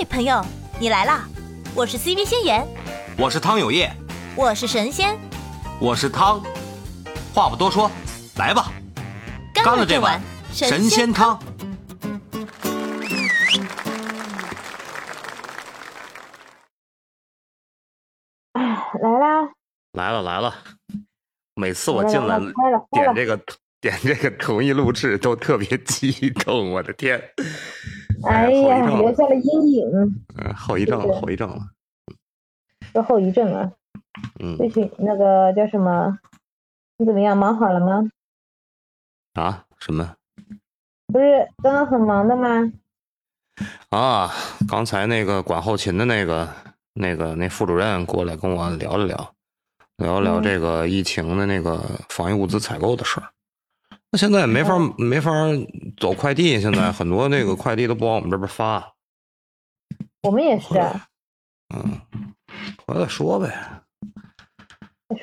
[0.00, 0.40] 嘿，朋友，
[0.78, 1.28] 你来啦！
[1.74, 2.64] 我是 CV 仙言，
[3.18, 3.92] 我是汤有业，
[4.36, 5.18] 我是神仙，
[5.80, 6.40] 我是汤。
[7.34, 7.90] 话不多说，
[8.36, 8.70] 来吧，
[9.52, 10.22] 干了这碗
[10.52, 11.36] 神仙汤。
[18.54, 19.50] 来啦！
[19.94, 20.54] 来了来了！
[21.56, 23.36] 每次我进来点这个
[23.80, 27.20] 点这个同意录制都特别激动，我的天！
[28.24, 29.86] 哎呀，留下了阴影。
[30.36, 31.58] 嗯，后遗症了，后遗症了。
[32.94, 33.70] 有后遗症啊。
[34.40, 34.56] 嗯。
[34.56, 36.18] 最近那个叫什么？
[36.96, 37.36] 你怎么样？
[37.36, 38.10] 忙好了吗？
[39.34, 39.64] 啊？
[39.78, 40.14] 什么？
[41.06, 42.72] 不是刚刚很忙的吗？
[43.90, 44.30] 啊，
[44.68, 46.48] 刚才那个管后勤的那个、
[46.94, 49.34] 那个、那副主任过来跟我聊了聊，
[49.96, 53.30] 聊了聊这个疫情的那个防疫物资采购的事儿。
[54.10, 55.30] 那现在没法没法
[55.98, 58.94] 走快递，现在很多那个快递都不往我们这边发。
[60.22, 60.74] 我们也是。
[61.74, 62.00] 嗯，
[62.86, 63.54] 回来说呗。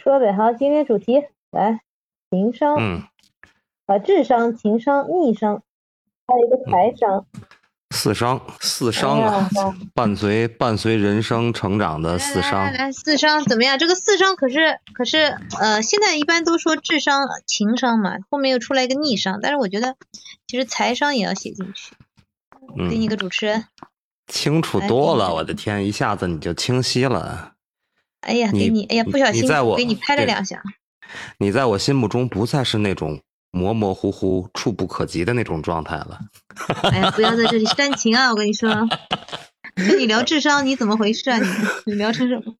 [0.03, 1.81] 说呗，好，今天主题来
[2.30, 2.75] 情商。
[2.80, 3.03] 嗯。
[3.88, 5.61] 啊，智商、情商、逆商，
[6.27, 7.25] 还有一个财商。
[7.96, 9.50] 四商，四商啊，
[9.94, 12.72] 伴随伴随人生成长的四商。
[12.74, 13.80] 来，四商怎么样？
[13.80, 19.96] 这个四商可是可是呃，现在一般都说智商、情商嘛，后面又出来一个逆商，但是我觉得
[20.46, 21.96] 其实财商也要写进去。
[22.90, 23.66] 给你个主持人。
[24.28, 27.54] 清楚多了，我的天，一下子你就清晰了。
[28.22, 30.62] 哎呀，给你，哎呀，不小心给你拍了两下。
[31.38, 33.22] 你在我心目中不再是那种。
[33.56, 36.20] 模模糊糊、触不可及的那种状态了。
[36.92, 38.30] 哎呀，不要在这里煽情啊！
[38.30, 38.70] 我跟你说，
[39.75, 41.38] 跟你聊智商，你怎么回事啊？
[41.39, 41.48] 你
[41.86, 42.53] 你聊成什么？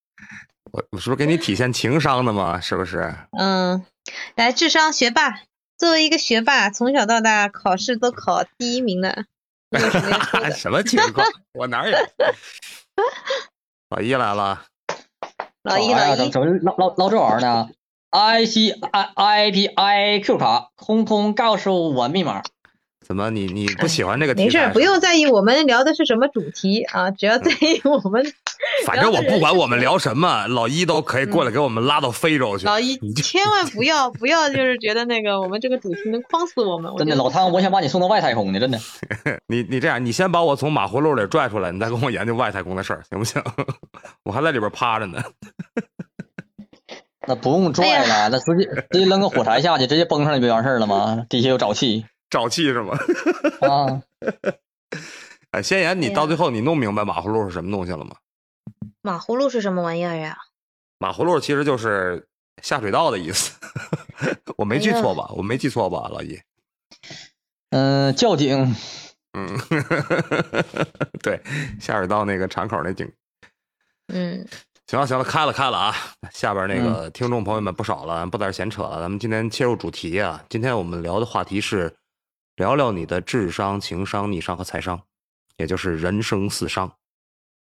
[0.72, 2.62] 我我是不是给你体现情商的嘛？
[2.62, 3.14] 是不是？
[3.38, 3.86] 嗯，
[4.36, 5.42] 来，智商学霸，
[5.78, 9.26] 作为一个学霸，从小到大考试都考第一名的。
[10.56, 11.28] 什么情况？
[11.54, 11.98] 我哪有？
[13.92, 14.64] 老一来了。
[15.64, 17.68] 老一，老一，怎么捞捞捞这玩意儿呢
[18.16, 22.42] ？I C I I P I Q 卡，通通告诉我密码。
[23.06, 24.34] 怎么，你你不喜欢这个？
[24.34, 25.28] 没事，不用在意。
[25.28, 27.12] 我们聊的是什么主题啊？
[27.12, 28.26] 只要在意我们。
[28.86, 32.66] 反正我不管我们聊什么，老一都可以过来给我们拉到非洲去。
[32.66, 36.92] 老 一，千万不要不要，就是觉得那个我们这个主题能框死我们。
[36.98, 38.80] 真的，老汤，我想把你送到外太空呢，真的。
[39.48, 43.40] 你你这样，你先把我从马葫芦里拽出来，你再跟我研究外太空的事儿，行不行？
[44.26, 45.22] 我还在里边趴着呢。
[47.28, 51.26] 那不用拽了，那直接直接扔个火柴下去，直接崩上来不就完事儿了吗？
[51.30, 52.98] 底下有沼气，沼气是吗？
[53.68, 54.02] 啊！
[55.52, 58.16] 哎，先言，你到最后你弄明白马葫芦是什么东西了吗？
[59.02, 60.38] 马葫芦是什么玩意儿呀？
[60.98, 62.28] 马葫芦其实就是
[62.62, 63.52] 下水道的意思，
[64.58, 65.30] 我没记错吧？
[65.36, 66.40] 我没记错吧，老易？
[67.72, 68.76] 嗯，窖井。
[69.34, 69.58] 嗯，
[71.22, 71.42] 对，
[71.80, 73.12] 下水道那个敞口那井。
[74.08, 74.48] 嗯。
[74.88, 75.96] 行了行了，开了开了啊！
[76.32, 80.46] 下边那个听众朋友们不少了，不在这闲扯了，咱们今天切入主题啊。
[80.48, 81.96] 今天我们聊的话题是
[82.56, 85.02] 聊聊你的智商、情商、逆商和财商，
[85.58, 86.94] 也就是人生四商。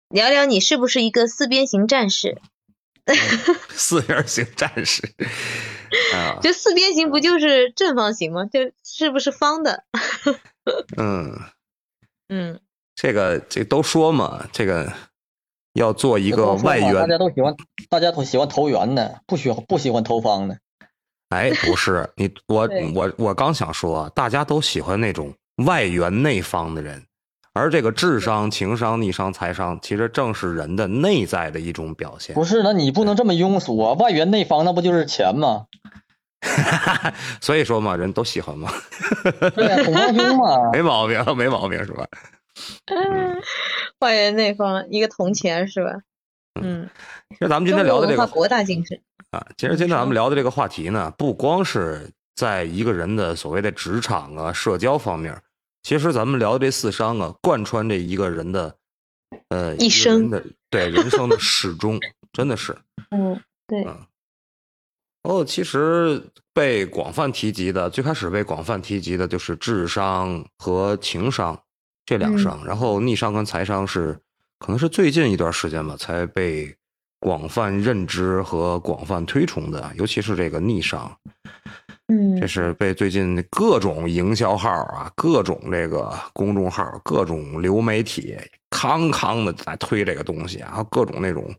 [0.09, 2.41] 聊聊你是不是一个四边形战士？
[3.71, 5.15] 四边形战士
[6.13, 6.41] 啊？
[6.43, 8.47] 就四边形不就是正方形吗？
[8.47, 9.85] 就是不是方的？
[10.97, 11.39] 嗯
[12.29, 12.61] 嗯，
[12.97, 14.93] 这个这都说嘛，这个。
[15.77, 17.55] 要做一个外圆，大家都喜欢，
[17.89, 20.59] 大家都喜欢投圆的，不喜不喜欢投方的。
[21.29, 25.35] 哎，不是你，我我我刚想说，大家都喜欢那种
[25.65, 27.05] 外圆内方的人，
[27.53, 32.35] 而这个智商、情商、逆商、财商，其实正是人的内在的一种表现。
[32.35, 33.93] 不是，那你不能这么庸俗啊！
[33.95, 35.67] 外圆内方，那不就是钱吗？
[37.41, 38.71] 所以说嘛，人都喜欢嘛。
[39.55, 42.07] 对，同方兄嘛， 没毛病，没毛病，是吧？
[42.87, 43.41] 嗯，
[44.01, 45.91] 外圆内方，一个铜钱是吧？
[46.63, 46.89] 嗯，
[47.31, 48.99] 其实咱们今天聊的这个国大精神
[49.31, 55.39] 啊，其实今天咱们聊的这个话题呢，不光是在一个人的所谓的职场啊、社交方面，
[55.83, 58.75] 其实咱们聊的这四商啊，贯穿这一个人的
[59.51, 62.01] 呃一生的对人生的始终，
[62.33, 62.75] 真的是
[63.11, 63.87] 嗯对。
[65.25, 66.23] 哦，其实
[66.55, 71.61] 被广泛提及的，最开始被广泛提及的就是智商和情商。
[72.07, 74.17] 这两商，然后逆商跟财商是，
[74.61, 76.73] 可能是最近一段时间吧，才被
[77.19, 81.19] 广泛认知和广泛推崇的，尤其是这个逆商，
[82.07, 88.37] 嗯，这是被最近各种营销号啊、各种这个公众号、各种流媒体
[88.71, 91.53] 康康的在推这个东西啊，各种那种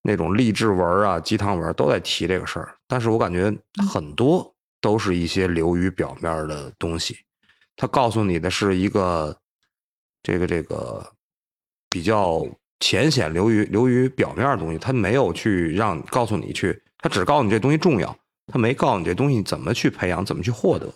[0.00, 3.54] 那种励志文啊、鸡汤文都在提这个事儿，但是我感觉
[3.92, 4.50] 很多
[4.80, 7.18] 都是一些流于表面的东西，
[7.76, 9.36] 他告诉你的是一个。
[10.22, 11.12] 这个这个
[11.88, 12.46] 比较
[12.80, 18.16] 浅显、流于流于表面的东西，他没有去让告诉你去，他只告诉你这东西重要，
[18.46, 20.92] 他没告诉你这东西怎么去培养、怎么去获得。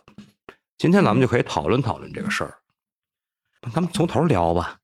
[0.79, 2.59] 今天咱们就可以讨论讨论这个事儿，
[3.73, 4.79] 咱们从头聊吧。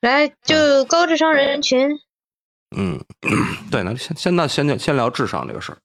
[0.00, 1.98] 来，就高智商人群。
[2.76, 3.02] 嗯，
[3.70, 5.78] 对，那先先那先先聊智商这个事儿。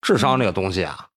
[0.00, 1.08] 智商这个东西啊，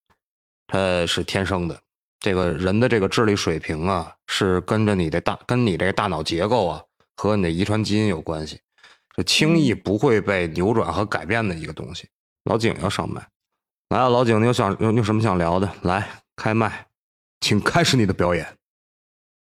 [0.68, 1.82] 它是天生的。
[2.20, 6.82] 这个人的这个智力水平啊，是跟着你的大跟你这个大脑结构啊
[7.16, 8.60] 和你的遗传基因有关系，
[9.16, 12.10] 这轻易不会被扭转和改变的一个东西。
[12.46, 13.28] 老景要上麦，
[13.90, 15.72] 来啊，老景，你有想有有什么想聊的？
[15.82, 16.88] 来开麦，
[17.42, 18.58] 请开始你的表演。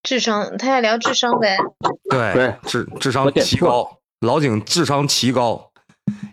[0.03, 1.57] 智商，他要聊智商呗？
[2.09, 5.71] 对，智智商奇高，老景智商奇高，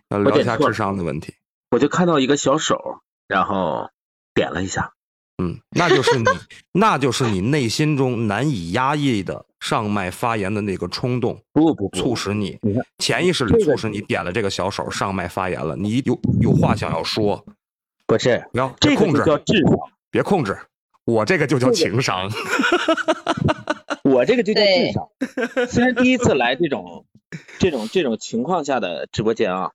[0.09, 1.35] 要聊一下智商的问题。
[1.71, 3.91] 我就看到一个小手，然后
[4.35, 4.93] 点了一下。
[5.41, 6.25] 嗯，那就是你，
[6.73, 12.59] 那就是你内心中难以压抑的上麦发言的那个冲动，不不促使你
[12.99, 17.43] 潜意识里促使你点了这个小手上麦发言了，你有有话想要说，
[18.07, 19.79] 不是，不要控制，叫智商，
[20.11, 20.59] 别控制，
[21.07, 22.31] 我这个就叫情商，
[24.05, 25.67] 我这个就叫智商。
[25.69, 27.07] 虽然第一次来这种
[27.59, 29.71] 这种这种情况下的直播间啊，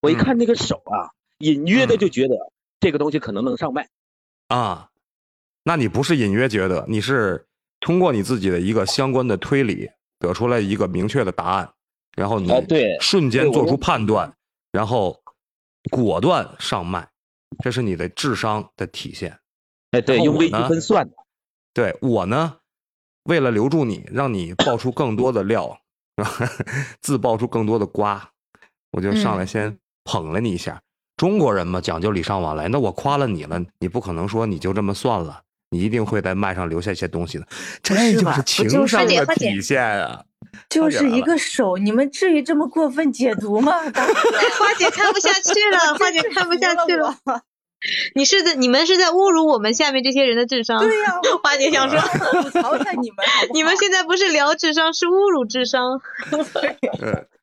[0.00, 2.36] 我一看那个手啊，隐约的就觉得
[2.80, 3.88] 这个东西可能能上麦
[4.48, 4.89] 啊。
[5.64, 7.46] 那你不是隐约觉得，你是
[7.80, 11.72] 通过你自己的一个相关的推理得出来一个明确的答案，
[12.16, 14.32] 然后你对瞬间做出判断，
[14.72, 15.20] 然后
[15.90, 17.08] 果断上麦，
[17.62, 19.38] 这是你的智商的体现。
[19.92, 21.14] 哎，对，用微积分算的。
[21.74, 22.56] 对我呢，
[23.24, 25.78] 为了留住你，让你爆出更多的料，
[27.00, 28.30] 自爆出更多的瓜，
[28.92, 30.80] 我就上来先捧了你一下。
[31.16, 35.42] 中国人嘛，讲究礼尚往来，那我夸了你了，你不可能说你就这么算了。
[35.70, 37.46] 你一定会在麦上留下一些东西的，
[37.82, 40.22] 这就是情商的体现啊！
[40.68, 43.72] 就是一个手，你们至于这么过分解读吗？
[44.58, 47.14] 花姐看不下去了，花姐看不下去了。
[48.14, 50.80] 你是在你们是在侮辱我们下面这些人的智商？
[50.80, 51.98] 对呀，花姐想说
[52.60, 53.24] 淘汰你们，
[53.54, 56.00] 你们现在不是聊智商，是侮辱智商。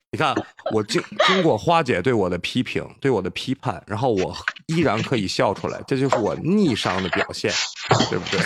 [0.09, 0.17] 对。
[0.17, 0.33] 你看，
[0.71, 4.35] 我经经过花姐对我的批评，对我的批判，然后我
[4.67, 7.51] 依然可以笑出来，这就是我逆商的表现，
[8.09, 8.39] 对不对？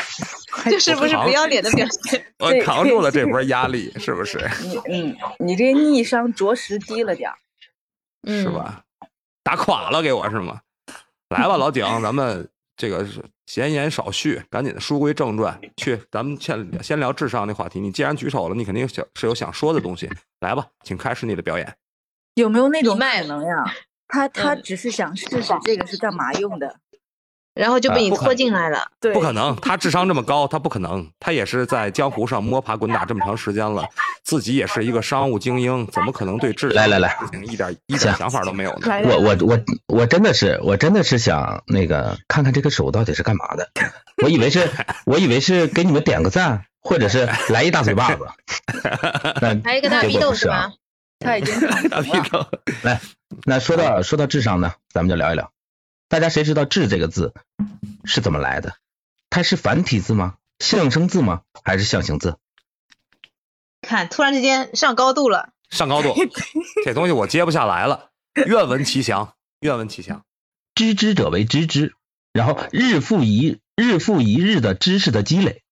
[0.72, 2.26] 这是不是不要脸的表现？
[2.40, 4.40] 我扛住了这波压力，是不是？
[4.64, 7.38] 你嗯，你这逆商着实低了点儿，
[8.26, 8.84] 是吧？
[9.44, 10.62] 打垮了给我是吗？
[11.30, 13.24] 来吧，老景，咱们这个是。
[13.52, 17.82] 闲言少叙，赶紧的书归正传，去，咱们先先聊智商那话题。
[17.82, 20.10] 你既然举手了，你肯定想是有想说的东西，
[20.40, 21.76] 来吧，请开始你的表演。
[22.36, 23.66] 有没有那种卖能呀？
[24.08, 26.80] 他他只是想试试这个是干嘛用的。
[27.62, 33.88] 然后就被你拖进来了，对，不可能，他智商这么高，他不可能，他也是在江湖上摸爬滚打这么长时间了，
[34.24, 37.16] 自己也是一个商务精英，怎么可能对智来来来
[37.46, 38.88] 一点一点想法都没有呢？
[39.06, 43.70] 我我我我真的是我真的是想那个看看这个手到底是干嘛的，
[44.24, 44.68] 我以为是
[45.06, 48.26] 我以为是给你们点个赞，或者是来一大嘴巴子，
[49.64, 50.72] 来一个大逼斗是吧？
[51.20, 51.54] 他已经
[51.90, 52.44] 大逼斗，
[52.82, 53.00] 来，
[53.46, 55.52] 那说到说到智商呢，咱们就聊一聊。
[56.12, 57.34] 大家谁知道“智”这个字
[58.04, 58.76] 是怎么来的？
[59.30, 60.36] 它是繁体字吗？
[60.60, 61.44] 象声字吗？
[61.64, 62.38] 还是象形字？
[63.82, 66.14] 看，突然之间上高度了，上高度，
[66.84, 68.12] 这东西我接不下来了。
[68.46, 70.26] 愿闻其详， 愿闻其详。
[70.76, 71.96] 知之者为知之，
[72.34, 75.64] 然后日复一日复一日的知识的积累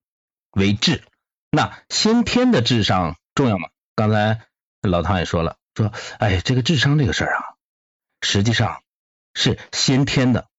[0.51, 1.03] 为智。
[1.51, 3.67] 那先天的智商重要吗？
[3.93, 4.39] 刚才
[4.81, 7.43] 老唐也说了，说哎，这个智商这个事儿啊，
[8.21, 8.81] 实际上。
[9.39, 10.49] 是先天的，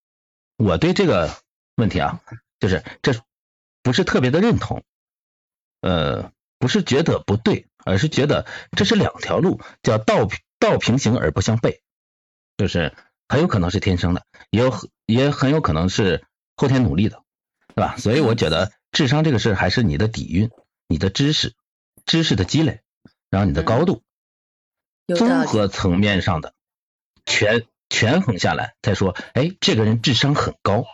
[0.57, 1.37] 我对这个
[1.77, 2.23] 问题啊，
[2.59, 3.13] 就是这
[3.83, 4.83] 不是特别的认同，
[5.83, 10.27] 呃，不是觉得不对，而是觉得这是两条路，叫道
[10.59, 11.81] 道平行而不相悖，
[12.57, 12.97] 就是
[13.29, 14.73] 很有可能是天生的，也有
[15.05, 16.25] 也很有可能是
[16.57, 17.23] 后天努力的，
[17.75, 17.99] 对吧？
[17.99, 20.51] 所以我觉得智商这个事还是你的底蕴、
[20.89, 21.55] 你的知识、
[22.07, 22.81] 知识的积累，
[23.29, 24.03] 然后你的高度，
[25.07, 26.55] 综合层面上的
[27.27, 27.67] 全。
[27.91, 30.87] 权衡下来再说，哎，这个人智商很高，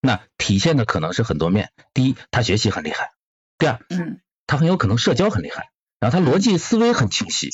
[0.00, 1.72] 那体现的可能是很多面。
[1.94, 3.14] 第一，他学习很厉害；
[3.56, 5.70] 第二，嗯，他很有可能社交很厉害，
[6.00, 7.50] 然后他逻辑思维很清晰，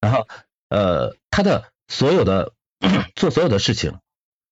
[0.00, 0.26] 然后
[0.68, 2.52] 呃，他的所有的
[3.14, 4.00] 做所有的事情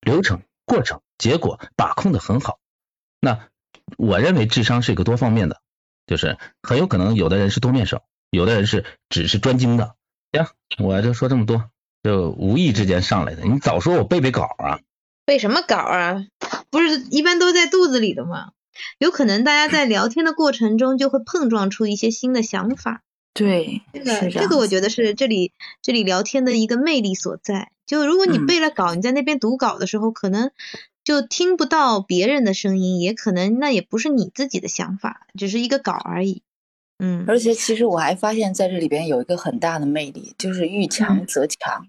[0.00, 2.60] 流程、过程、结果把控的很好。
[3.20, 3.48] 那
[3.98, 5.60] 我认为智商是一个多方面的，
[6.06, 9.96] 就是很有可能有的人是多面手，有的人是只是专精的。
[10.32, 10.46] 行，
[10.78, 11.71] 我就说这么多。
[12.02, 14.80] 就无意之间上来的，你早说我背背稿啊！
[15.24, 16.26] 背什么稿啊？
[16.70, 18.50] 不是一般都在肚子里的吗？
[18.98, 23.02] 有可能大家在聊天的过程中就会碰撞出一些新的想法，
[23.34, 27.70] 对，这个这个我觉得是这里这里聊天的一个魅力所在。
[27.86, 30.50] 就如果你背了稿，你在那边读稿的时候，可能
[31.04, 36.42] 就听不到别人的声音，也可能那也不是你自己的想法，只是一个稿而已。
[36.98, 41.86] 嗯，而且其实我还发现在这里边有一个很大的魅力，就是遇强则强。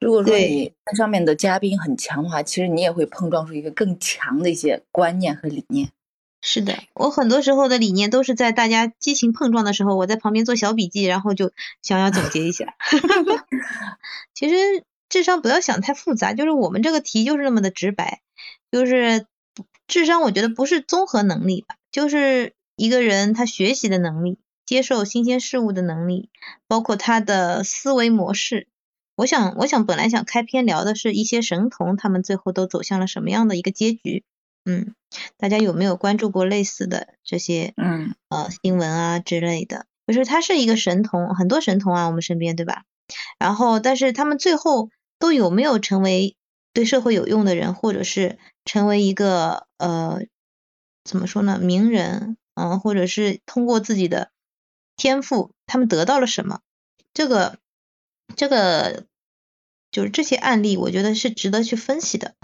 [0.00, 5.90] 如果说你上面的嘉宾很强的话，其实你也会碰撞出一个更强的一些观念和理念。
[6.46, 12.74] 是的，我很多时候的理念都是在大家激情碰撞的时候，我在旁边做小笔记，然后就想要总结一下。
[14.34, 18.20] 其实智商不要想太复杂，就是我们这个题就是那么的直白，
[18.70, 19.26] 就是
[19.86, 26.28] 智商，我觉得不是综合能力吧，就是一个人他学习的能力，接受新鲜事物的能力，
[26.66, 28.66] 包括他的思维模式。
[29.16, 34.24] 我想，我想本来想开篇聊的是一些神童，他们最后都走向了什么样的一个结局？
[34.64, 34.94] 嗯，
[35.36, 39.86] 大家有没有关注过类似的这些嗯呃新闻啊之类的？
[40.06, 42.82] 就是他是一个神童，很多神童啊，我们身边对吧？
[43.38, 44.90] 然后，但是他们最后
[45.20, 46.36] 都有没有成为
[46.72, 50.22] 对社会有用的人，或者是成为一个呃
[51.04, 52.36] 怎么说呢名人？
[52.54, 54.30] 嗯，或者是通过自己的
[54.96, 56.60] 天赋，他们得到了什么？
[57.12, 57.58] 这个。
[58.36, 59.04] 这个
[59.90, 62.34] 就是这些案例，我觉得是值得去分析的。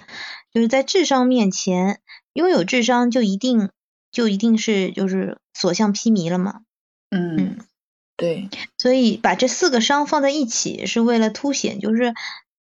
[0.53, 2.01] 就是在智商面前，
[2.33, 3.71] 拥有智商就一定
[4.11, 6.61] 就一定是就是所向披靡了嘛？
[7.11, 7.59] 嗯，
[8.17, 8.49] 对。
[8.79, 12.15] 所以把这四个商放在一起，是为了凸显，就是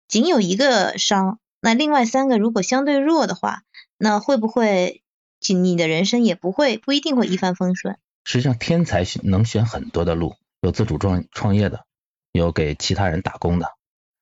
[0.09, 3.63] 仅有一个商，那另外三个如果相对弱的话，
[3.99, 5.03] 那会不会
[5.41, 7.99] 仅你的人生也不会不一定会一帆风顺？
[8.25, 11.85] 实际上，天才能选很多的路，有自主创创业的。
[12.33, 13.69] 有给其他人打工的，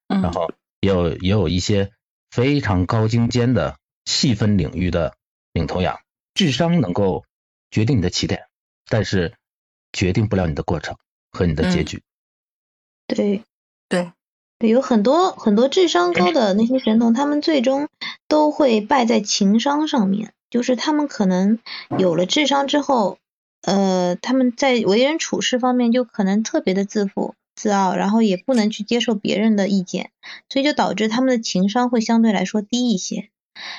[0.09, 1.93] 然后也有也有一些
[2.31, 5.15] 非常高精尖的细分领域的
[5.53, 5.99] 领头羊。
[6.35, 7.25] 智商能够
[7.71, 8.47] 决定你的起点，
[8.89, 9.35] 但是
[9.93, 10.97] 决定不了你的过程
[11.31, 12.03] 和你的结局。
[13.07, 13.43] 对
[13.89, 14.13] 对，
[14.59, 17.89] 有很多很多智商高的那些神童，他们最终
[18.29, 20.33] 都会败在情商上面。
[20.51, 21.61] 就是他们可能
[21.97, 23.19] 有了智商之后，
[23.63, 27.35] 呃，他们在为人处事方面就可能特别的自负。
[27.55, 30.11] 自傲，然后也不能去接受别人的意见，
[30.49, 33.31] 所以就导致他们的情商会相对来说低一些。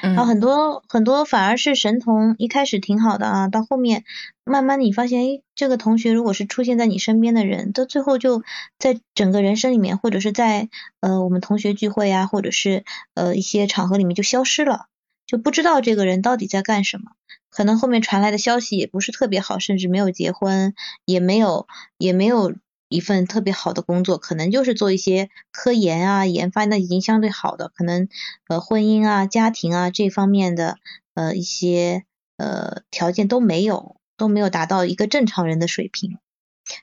[0.02, 4.04] 然后很多很多反而是神童，一开始挺好的啊，到后面
[4.44, 8.44] 慢慢你发现，哎，这个同学如果是出现在你身边的人，到最后就
[8.78, 12.84] 在整个人生里面，或者是在呃我们同学聚会啊，或者是
[13.16, 14.86] 呃一些场合里面就消失了，
[15.26, 17.14] 就不知道这个人到底在干什么。
[17.50, 20.76] 可能后面传来的消息也不是特别好，甚至没有结婚，
[21.06, 21.66] 也没有
[21.98, 22.54] 也没有。
[22.92, 28.10] 一份特别好的工作，可能就是做一些科研啊、研发，那已经相对好的，可能
[28.50, 30.78] 呃婚姻啊、家庭啊这方面的
[31.14, 32.04] 呃一些
[32.36, 36.20] 呃条件都没有，都没有达到一个正常人的水平。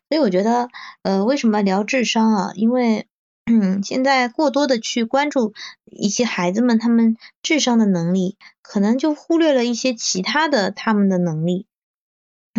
[0.08, 0.70] 所以我觉得
[1.02, 2.52] 呃为什么聊智商啊？
[2.54, 3.06] 因为
[3.44, 5.52] 嗯现在过多的去关注
[5.84, 11.66] 一些孩子们他们智商的能力，可能就忽略了一些其他的他们的能力。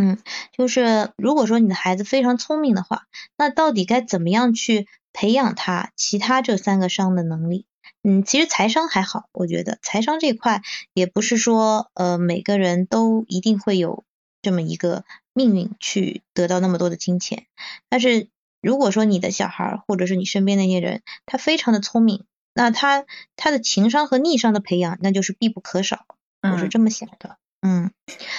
[0.01, 0.17] 嗯，
[0.53, 3.03] 就是如果说你的孩子非常聪明的话，
[3.35, 7.65] 那到底该怎么样去培养他其他这三个商的能力？
[8.01, 10.61] 嗯，其实财商还好，我觉得财商这块
[10.93, 14.05] 也不是说呃每个人都一定会有
[14.41, 15.03] 这么一个
[15.33, 17.47] 命运去得到那么多的金钱。
[17.89, 18.29] 但是
[18.61, 23.03] 如果说你的小孩或者是你身边那些人他非常的聪明，那他
[23.35, 26.05] 他的情商和逆商的培养那就是必不可少，
[26.41, 27.35] 我是这么想的。
[27.61, 27.91] 嗯，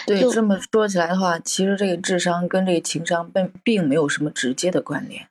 [0.06, 5.28] 对，这么说起来的话，其实这个智商跟这个情商并并没有什么直接的关联。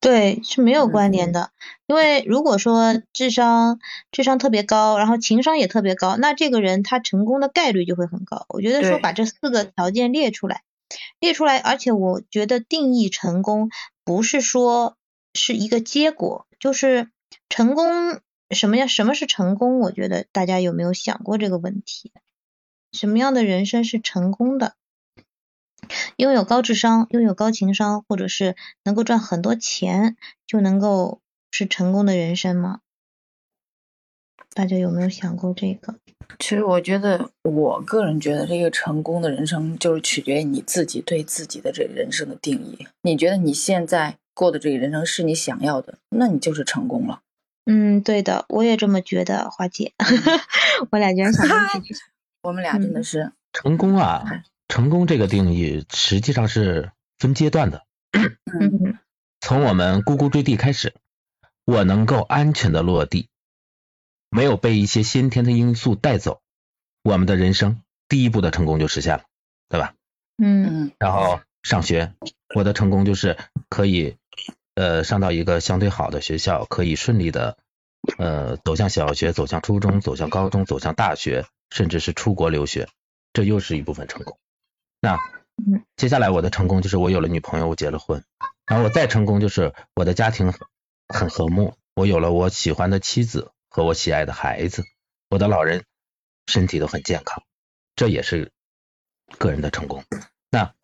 [0.00, 1.50] 对，是没有关联的。
[1.86, 3.78] 因为如果说智商
[4.10, 8.46] 智商特别高，然后情商也特别高，那这个人他成功的概率就会很高。
[8.48, 10.62] 我觉得说把这四个条件列出来，
[11.20, 13.70] 列出来，而且我觉得定义成功
[14.04, 14.96] 不是说
[15.34, 17.10] 是一个结果，就是
[17.50, 18.20] 成功
[18.50, 18.86] 什么呀？
[18.86, 19.80] 什么是成功？
[19.80, 22.10] 我觉得大家有没有想过这个问题？
[22.92, 24.74] 什么样的人生是成功的？
[26.16, 28.54] 拥有高智商、拥有高情商，或者是
[28.84, 30.16] 能够赚很多钱，
[30.46, 31.20] 就能够
[31.50, 32.80] 是成功的人生吗？
[34.52, 35.96] 大家有没有想过这个？
[36.38, 42.86] 其实我觉得，我个人觉得，这个成功的人生就是取决于你自己对自己的这人生的定义。
[43.02, 47.22] 你觉得你现在过的这个人生是你想要的，那你就是成功了。
[47.64, 49.92] 嗯，对的，我也这么觉得，花姐，
[50.90, 51.94] 我俩居然想在一起。
[52.42, 54.44] 我们俩真的是成功啊！
[54.68, 57.84] 成功这个定义实际上是分阶段的。
[59.40, 60.94] 从我们呱呱坠地开始，
[61.64, 63.28] 我能够安全的落地，
[64.30, 66.40] 没有被一些先天的因素带走，
[67.02, 69.24] 我们的人生第一步的成功就实现了，
[69.68, 69.94] 对吧？
[70.38, 70.92] 嗯。
[70.98, 72.14] 然后上学，
[72.54, 73.36] 我的成功就是
[73.68, 74.16] 可以
[74.74, 77.58] 呃上到一个相对好的学校，可以顺利的
[78.18, 82.88] 呃走向小学，走向初中，走向高中，走向大学，甚至是出国留学，
[83.32, 84.38] 这又是一部分成功。
[85.00, 85.18] 那
[85.96, 88.24] 接下来我的成功就是我有了女朋友，我结了婚，
[88.66, 90.52] 然后我再成功就是我的家庭
[91.08, 94.84] 很和睦，我有了我喜欢的妻子和我喜爱的孩子，
[95.28, 95.84] 我的老人
[96.46, 97.44] 身体都很健康，
[97.94, 98.52] 这也是
[99.38, 100.04] 个人的成功。
[100.50, 100.74] 那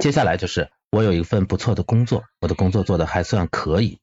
[0.00, 4.00] 接下来就是我有一份不错的工作，我的工作做的还算可以，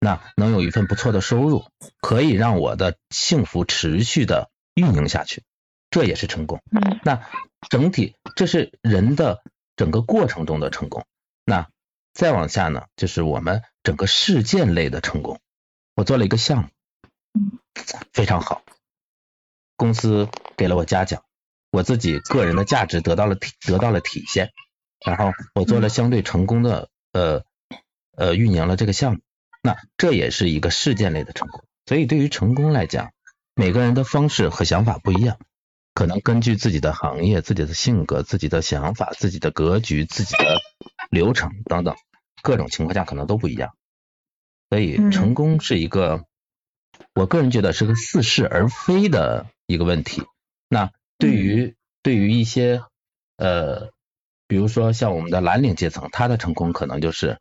[0.00, 1.64] 那能有一份不错的收入，
[2.00, 5.42] 可以让我的幸福持续的运营下去，
[5.90, 6.62] 这也是成功。
[7.02, 7.28] 那
[7.68, 9.42] 整体这是人的
[9.76, 11.04] 整个过程中的成功。
[11.44, 11.68] 那
[12.12, 15.40] 再往下呢，就是我们整个事件类的成功。
[15.94, 16.68] 我做了一个项目，
[18.12, 18.62] 非常好，
[19.76, 21.24] 公司给了我嘉奖，
[21.70, 24.52] 我自己个人的价值得到了体得到了体现。
[25.04, 27.44] 然后我做了相对成功的呃
[28.16, 29.20] 呃运营了这个项目，
[29.62, 31.64] 那这也是一个事件类的成功。
[31.86, 33.12] 所以对于成功来讲，
[33.58, 35.36] 每个人的方式和想法不一样。
[35.92, 40.60] 可能根据自己的行业、自己的性格、自己的想法、自己的格局、自己的
[41.10, 41.96] 流程等等
[42.40, 43.74] 各种情况下，可能都不一样。
[44.70, 46.24] 所以成功是一个，
[47.16, 50.22] 我个人觉得是个似是而非的一个问题。
[50.68, 52.84] 那对于对于一些
[53.38, 53.90] 呃，
[54.46, 57.40] 比如说像我们的蓝领阶层，他的成功可能就是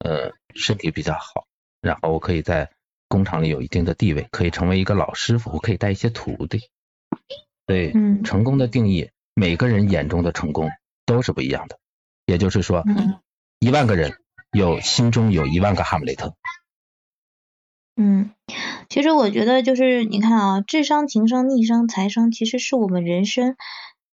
[0.00, 1.46] 呃身体比较好，
[1.80, 2.73] 然后我可以在
[3.14, 6.62] 工厂里有一定的地位，可以成为一个老师傅，我可以带一些徒弟。
[7.64, 7.92] 对，
[8.24, 10.68] 成功的定义，每个人眼中的成功
[11.06, 11.78] 都是不一样的。
[12.26, 12.82] 也就是说，
[13.60, 14.18] 一万个人
[14.50, 16.34] 有心中有一万个哈姆雷特。
[17.94, 18.32] 嗯，
[18.88, 23.54] 其实我觉得就是你看啊，智商、情商、逆商、财商，其实是我们人生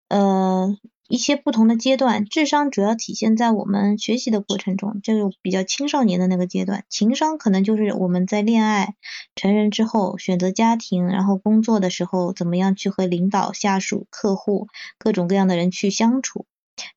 [0.10, 0.77] 呃。
[1.09, 6.85] 一些不同的阶段，智商主要体现在我们学习的过程中，就是比较青少年的那个阶段。
[6.87, 8.93] 情商可能就是我们在恋爱、
[9.33, 14.67] 成人之后，选择家庭，然后工作的时候，怎么样去和领导、下属、客户
[15.00, 16.45] 各种各样的人去相处。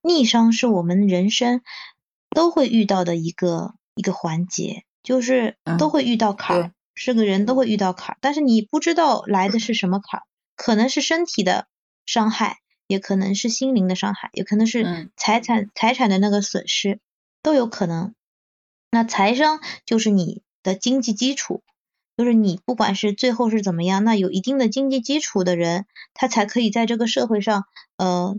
[0.03, 1.63] 逆商是我们人生
[2.29, 11.67] 都会遇到的一个一个环节，就是都会遇到坎儿，是个人都会遇到坎儿，但是你不知道来的是什么坎儿，可能是身体的
[12.05, 12.59] 伤害。
[12.93, 17.01] 也可能是心灵的伤害，也可能是财产财产的那个损失，
[17.43, 18.15] 都有可能。
[18.91, 21.63] 那财商就是你的经济基础，
[22.19, 27.65] 就是你不管是最后是怎么样，那有一定的经济基础的人，他才可以在这个社会上，
[27.97, 28.37] 呃，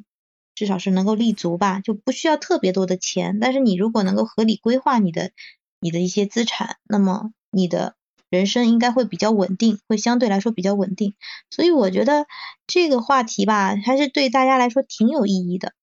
[0.53, 3.39] 至少是能够立足吧，就不需要特别多的钱。
[3.39, 5.31] 但是你如果能够合理规划你的
[5.79, 7.95] 你的一些资产，那么你的。
[8.33, 11.13] 人生应该会比较稳定，会相对来说比较稳定，
[11.51, 12.25] 所以我觉得
[12.65, 15.73] 这个话题吧，还是对大家来说挺有意义的。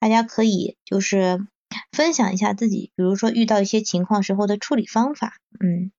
[0.00, 1.46] 大家可以就是
[1.92, 5.34] 分享一下自己，比如说遇到一些情况时候的处理方法。
[5.60, 5.92] 嗯，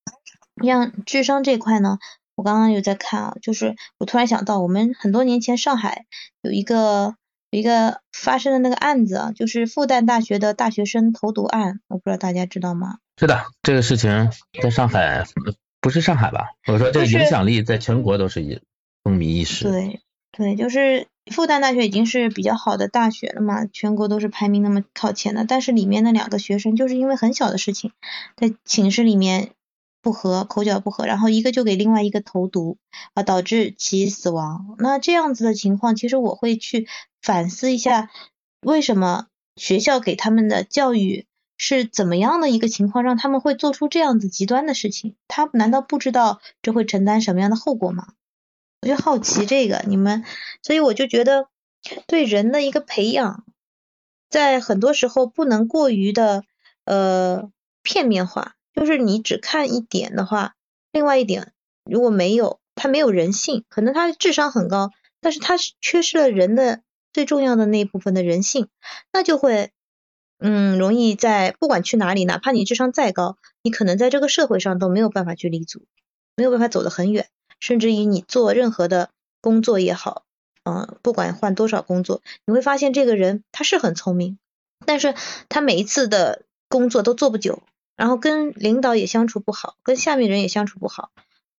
[0.62, 1.98] 像智商这块呢，
[2.36, 6.04] 我刚刚有在看啊，就是我突然想到，我们很多年前上海
[6.42, 7.16] 有一个
[7.52, 12.98] 有一个发生的那个案子啊，就是复旦大学的大学生投毒案，我不知道大家知道吗？
[13.18, 14.30] 是的，这个事情
[14.62, 15.24] 在上海。
[15.82, 16.52] 不是上海吧？
[16.68, 18.62] 我说这影响力在全国都是一
[19.04, 19.64] 风靡一时。
[19.64, 20.00] 对
[20.32, 25.44] 对，就是复旦大学已经是比较好的大学了嘛，全国都是排名那么靠前的。
[25.44, 27.92] 但是里面那两个学生就是因为很小的事情，
[28.38, 29.50] 在寝室里面
[30.02, 32.78] 不和，口角不和，然后一个就给另外一个投毒
[33.16, 34.76] 啊，导致其死亡。
[34.78, 36.88] 那这样子的情况，其实我会去
[37.22, 38.10] 反思一下，
[38.62, 41.26] 为什么学校给他们的教育。
[41.64, 45.16] 是怎么样的一个情况让他们会做出这样子极端的事情？
[45.28, 48.08] 他难道不知道这会承担什么样的后果吗？
[48.82, 50.26] 我就好奇这个你们，
[50.64, 51.50] 所以我就觉得
[52.08, 53.46] 对人的一个培养，
[54.28, 56.44] 在很多时候不能过于的
[56.86, 57.52] 呃
[57.84, 60.56] 片面化，就是你只看一点的话，
[60.92, 61.54] 另外一点
[61.86, 66.82] 如果没有他没有人性，可能他智商很高，但是他缺失了人的
[67.14, 68.68] 最重要的那一部分的人性，
[69.14, 69.72] 那就会。
[70.44, 75.84] 嗯，容易在不管去哪里，哪怕你智商再高，你可能在这个社会上都没有办法去立足，
[76.36, 77.28] 没有办法走得很远，
[77.60, 80.24] 甚至于你做任何的工作也好，
[80.64, 84.40] 嗯，不管换多少工作，你会发现这个人他是很聪明，
[84.84, 85.14] 但是
[85.48, 87.62] 他每一次的工作都做不久，
[87.96, 91.12] 然后跟领导也相处不好，跟下面人也相处不好，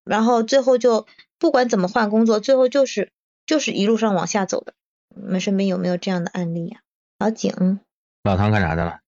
[0.03, 1.07] 然后最后就
[1.39, 3.13] 不管怎么换工作，最后就是
[3.45, 4.73] 就是一路上往下走的。
[5.15, 6.81] 你们身边有没有这样的案例呀？
[7.17, 7.79] 老景。
[8.23, 8.99] 老汤干啥的了？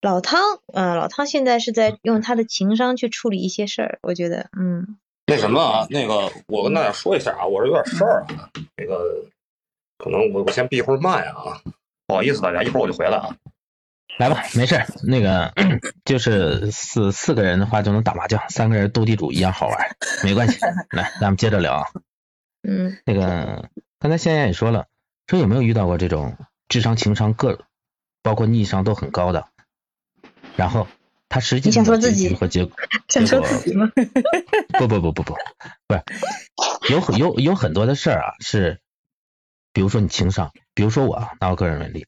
[0.00, 0.40] 老汤，
[0.72, 4.98] 嗯，老汤现在是在用他的情商去处理一些事儿，我觉得，嗯。
[5.26, 9.24] 那什么啊，那个我跟大家说一下啊，我这有点事儿啊，那个
[9.98, 11.60] 可能我我先闭会儿麦啊，
[12.06, 13.36] 不好意思大家，一会儿我就回来啊。
[14.18, 15.52] 来吧，没事那个
[16.04, 20.58] 就是四四个人的话就能打麻将，三个人斗地主一样好玩，没关系。
[20.90, 21.86] 来，咱们接着聊啊。
[22.62, 22.98] 嗯。
[23.04, 24.86] 那个刚才仙燕也说了，
[25.26, 26.36] 说有没有遇到过这种
[26.68, 27.64] 智商、情商各，
[28.22, 29.48] 包括逆商都很高的，
[30.56, 30.86] 然后
[31.28, 32.76] 他实际上的结局和结果，
[33.08, 33.90] 想说自己吗？
[34.78, 35.34] 不不不不不，
[35.86, 38.80] 不是，有很有有很多的事儿啊，是，
[39.72, 42.06] 比如说你情商，比如说我拿我个人为例。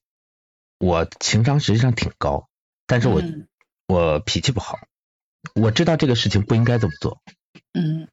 [0.79, 2.48] 我情商实际上挺高，
[2.88, 3.22] 但是我
[3.87, 4.81] 我脾气不好，
[5.55, 7.22] 我知道这个事情不应该这么做，
[7.72, 8.09] 嗯，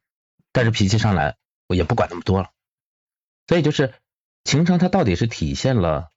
[0.52, 1.36] 但是脾气上来
[1.66, 2.50] 我也不管那么多了，
[3.48, 3.92] 所以就是
[4.44, 6.12] 情商它到底是体现了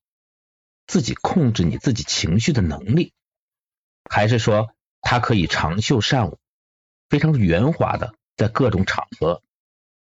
[0.87, 3.13] 自己控制你自己情绪的能力，
[4.09, 6.37] 还是说它可以长袖善舞，
[7.09, 9.41] 非常圆滑的在各种场合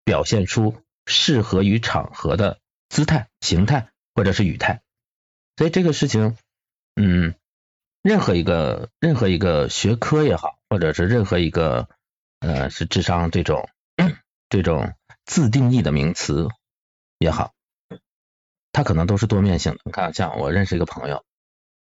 [0.04, 4.82] 表现出适合于场合的姿态、形态或者是语态。
[5.56, 6.36] 所以这个事情，
[6.96, 7.34] 嗯，
[8.02, 11.88] 任何一个任何一个学科也好，或者是任何一个
[12.40, 13.68] 呃是智商这种
[14.48, 16.48] 这种自定义的名词
[17.18, 17.52] 也好，
[18.72, 19.80] 它可能都是多面性的。
[19.84, 21.24] 你看，像我认识一个朋友，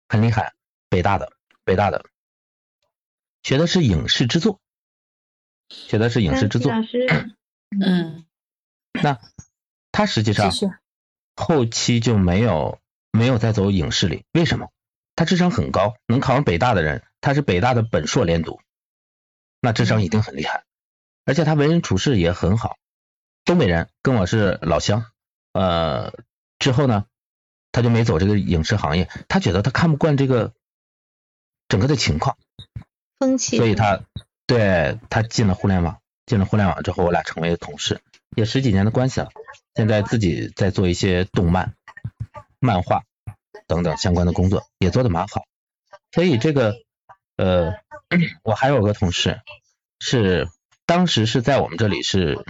[0.09, 0.55] 很厉害，
[0.88, 1.33] 北大的
[1.64, 2.05] 北大的，
[3.42, 4.61] 学的是影视制作，
[5.68, 6.73] 学的是影视制作，
[7.81, 8.25] 嗯，
[9.03, 9.18] 那
[9.90, 10.53] 他实际上
[11.35, 12.79] 后期就没有。
[13.16, 14.73] 没有再走影视里，为什么？
[15.14, 18.61] 他智商很高，能考上北大的人，他是北大的本硕连读，
[19.61, 20.64] 那智商一定很厉害，
[21.25, 22.77] 而且他为人处事也很好。
[23.44, 25.07] 东北人跟我是老乡，
[25.53, 26.12] 呃，
[26.64, 27.05] 之后呢，
[27.72, 30.55] 他就没走这个影视行业，他觉得他看不惯这个
[31.68, 32.38] 整个的情况，
[33.18, 34.00] 风气，所以他
[34.46, 38.00] 对他进了互联网，进了互联网之后，我俩成为同事，
[38.35, 39.29] 也十几年的关系了，
[39.74, 41.74] 现在自己在做一些动漫。
[42.61, 43.03] 漫画
[43.66, 45.44] 等等相关的工作也做的蛮好，
[46.12, 46.77] 所以这个
[47.37, 47.74] 呃，
[48.42, 49.42] 我还有个同事
[50.00, 50.48] 是
[50.87, 52.42] 当时是在我们这里是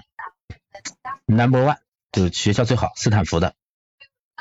[1.26, 1.78] number one，
[2.12, 3.56] 就是学校最好，斯坦福的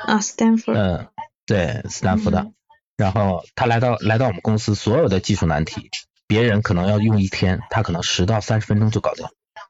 [0.06, 1.08] 啊，斯坦福，嗯，
[1.46, 2.52] 对，斯坦福的，
[2.96, 5.90] 然后他来到来到我们公司，所有的技术难题，
[6.26, 9.26] 别人可能要用一天，他可能十到三十分钟就搞定，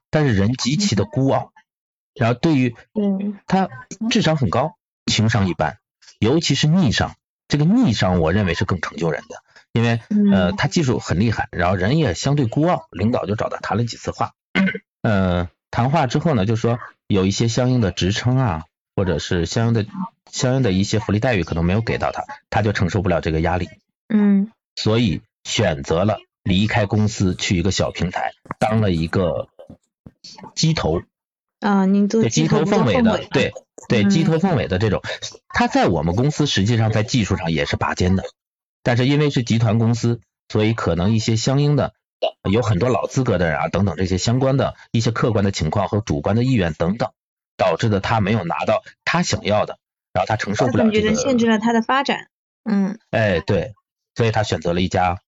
[0.09, 1.51] 但是人极其的孤傲，
[2.13, 2.75] 然后对于
[3.47, 3.69] 他
[4.09, 5.77] 智商很高，情商一般。
[6.19, 7.15] 尤其是逆商，
[7.47, 9.43] 这个逆商我认为是更成就人的，
[9.73, 9.99] 因为
[10.31, 14.31] 呃他技术很厉害，然后人也相对孤傲，领导就找他谈了几次话，
[15.03, 18.63] 呃谈话之后呢，就说有一些相应的职称啊，
[18.95, 19.85] 或者是相应的
[20.31, 23.69] 相应的一些福利待遇可能没有给到他，他就承受不了这个压力，
[24.07, 29.49] 嗯，所以选择了离开公司去一个小平台当了一个
[30.55, 31.01] 鸡头。
[31.59, 33.53] 啊，您做鸡头凤尾的，对。
[33.87, 35.03] 对，鸡头凤尾的这种，
[35.49, 38.23] 他在我们公司实际上在技术上也是拔尖的，
[38.81, 41.93] 但是因为是集团公司，所以可能一些相应的
[42.49, 47.11] 有很多老资格的人啊等等这些相关的一些客观的情况和主观的意愿等等，
[47.57, 49.77] 导致的他没有拿到他想要的，
[50.13, 52.29] 然后他承受不了这个，限制了他的发展。
[52.63, 53.73] 嗯，哎对，
[54.15, 55.21] 所以他选择了一家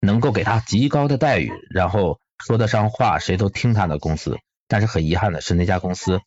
[0.00, 4.38] 能够给他极高的待遇，然后说得上话，谁都听他的公司。
[4.66, 6.20] 但是很遗憾的是，那家公司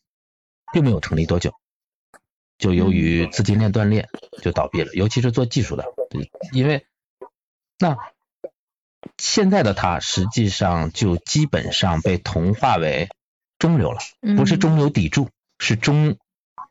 [0.72, 1.54] 并没有成立多久，
[2.58, 4.08] 就由于资金链断裂
[4.42, 4.92] 就倒闭了。
[4.94, 5.84] 尤其是做技术的，
[6.50, 6.84] 因为
[7.78, 7.96] 那
[9.16, 13.08] 现在的他实际上就基本上被同化为
[13.62, 14.00] 中流了，
[14.36, 15.28] 不是中流砥柱，
[15.60, 16.16] 是中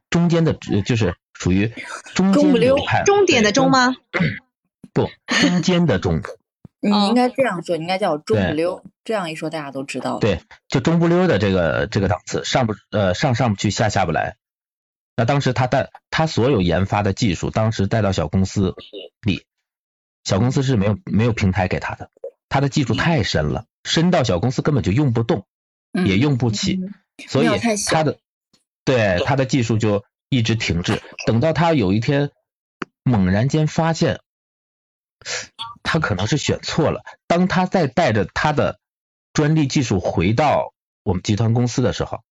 [0.09, 0.51] 中间的，
[0.85, 1.71] 就是属于
[2.13, 3.95] 中间流派，终点的中吗？
[4.91, 6.21] 不，中间的中。
[6.81, 8.83] 你应该这样说，你应该叫中不溜。
[9.05, 10.19] 这样一说，大家都知道了。
[10.19, 14.35] 对，就中不溜的这个这个档次，上不呃上上不去，下下不来。
[15.15, 18.75] 那当时他带他所有研发的技术，当时带到小公司
[19.21, 19.45] 里，
[20.25, 22.09] 小公司是没有没有平台给他的，
[22.49, 25.45] 他的技术太深了，深到小公司根本就用不动，
[26.05, 26.79] 也用不起，
[27.27, 27.47] 所以
[27.87, 28.17] 他的
[28.85, 31.01] 对他的技术就一直停滞。
[31.25, 32.31] 等到他有一天
[33.03, 34.19] 猛然间发现。
[35.83, 37.03] 他可能是选错了。
[37.27, 38.79] 当他再带着他的
[39.33, 40.73] 专利技术回到
[41.03, 42.21] 我们集团公司的时候，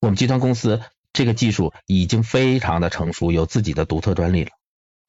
[0.00, 0.80] 我们集团公司
[1.12, 4.50] 这个技术已经非常的成熟，有自己的独特专利了。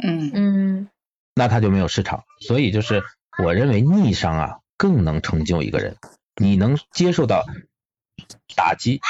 [0.04, 0.89] 嗯嗯，
[1.36, 2.26] 那他就没有市场。
[2.41, 3.02] 所以就是
[3.41, 5.95] 我认为逆商啊更能成就一个人。
[6.38, 7.45] 你能接受到
[8.56, 9.02] 打击、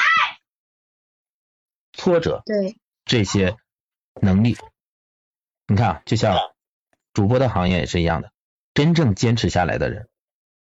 [1.93, 3.55] 挫折，对这些
[4.21, 4.57] 能力，
[5.67, 6.37] 你看啊，就像。
[7.13, 8.31] 主播的行业也是一样的，
[8.75, 10.07] 真正坚持下来的人，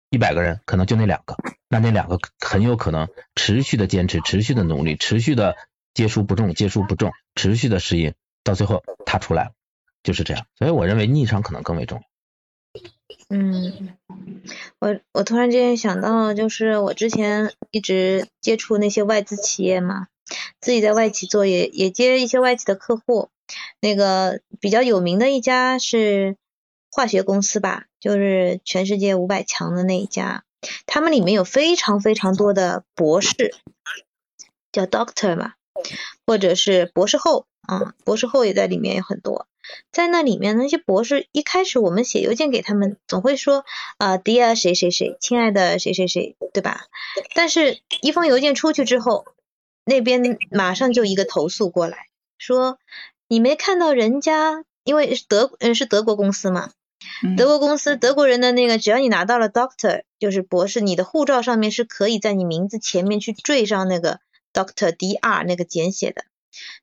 [0.09, 1.37] 一百个人可能就那两个，
[1.67, 5.55] 那那两个很有可能持续的坚持，持续的努力，持续的
[5.93, 9.53] 接触不重，接触不重，持续的适应，到最后他出来了，
[10.01, 10.47] 就是这样。
[10.57, 12.05] 所以我认为逆商可能更为重要。
[13.33, 13.95] 嗯，
[14.79, 20.07] 我我突然间想到，就是我之前一直接触那些外资企业嘛，
[20.59, 23.29] 自己在外企做也也接一些外企的客户，
[23.79, 26.35] 那个比较有名的一家是
[26.91, 30.43] 化学公司吧，就是全世界五百强的那一家，
[30.85, 33.55] 他们里面有非常非常多的博士，
[34.73, 35.53] 叫 doctor 嘛，
[36.27, 39.47] 或者是博士后，啊，博士后也在里面有很多。
[39.91, 43.65] 在那里面，那些博士一开始我们写邮件给他们，总会说
[43.97, 46.87] 啊，Dear 谁谁谁，亲爱的谁谁谁，对吧？
[47.35, 49.25] 但是，一封邮件出去之后，
[49.85, 52.79] 那边马上就一个投诉过来，说
[53.27, 56.71] 你没看到人家，因为德嗯是德国公司嘛，
[57.37, 64.19] 德国公司德国人的那个，只要你拿到了 Doctor，就是博士，你的护照上面是可以在你名字前面去缀上那个
[64.53, 66.25] Doctor Dr 那个简写的。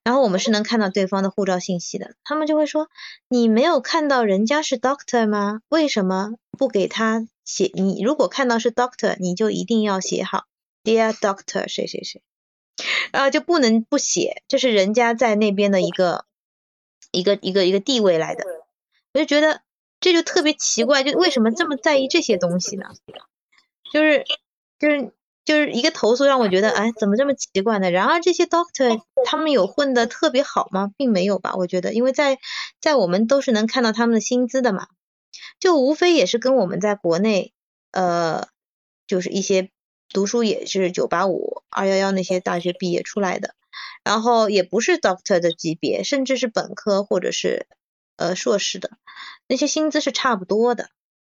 [0.03, 2.89] 然后我们是能看到对方的护照信息的，他们就会说
[3.29, 5.61] 你没有看到人家是 doctor 吗？
[5.69, 7.71] 为什么不给他写？
[7.75, 10.45] 你如果看到是 doctor，你就一定要写好
[10.83, 12.23] dear doctor 谁谁谁，
[13.13, 16.25] 然后就不能不写，这是人家在那边的一个
[17.11, 18.45] 一个一个一个地位来的。
[19.13, 19.63] 我就觉得
[20.01, 22.87] 这就特别奇怪，就为什么这么在意这些东西呢？
[23.93, 24.25] 就是
[24.79, 25.13] 就是。
[25.49, 27.91] 就是一个投诉让我觉得， 哎，怎么这么奇怪呢？
[27.91, 30.91] 然而这些 doctor 他们有混的特别好吗？
[30.99, 32.39] 并没有吧，我觉得，因为在
[32.83, 34.89] 在我们都是能看到他们的薪资的嘛，
[35.59, 37.55] 就无非也是跟我们在国内，
[37.93, 38.47] 呃，
[39.07, 39.71] 就是一些
[40.11, 43.55] 读书也是九八五、二幺幺那些大学毕业出来的，
[44.05, 47.67] 然后也不是 doctor 的级别，甚至是本科或者是
[48.17, 48.91] 呃硕士的，
[49.47, 50.91] 那些薪资是差不多的，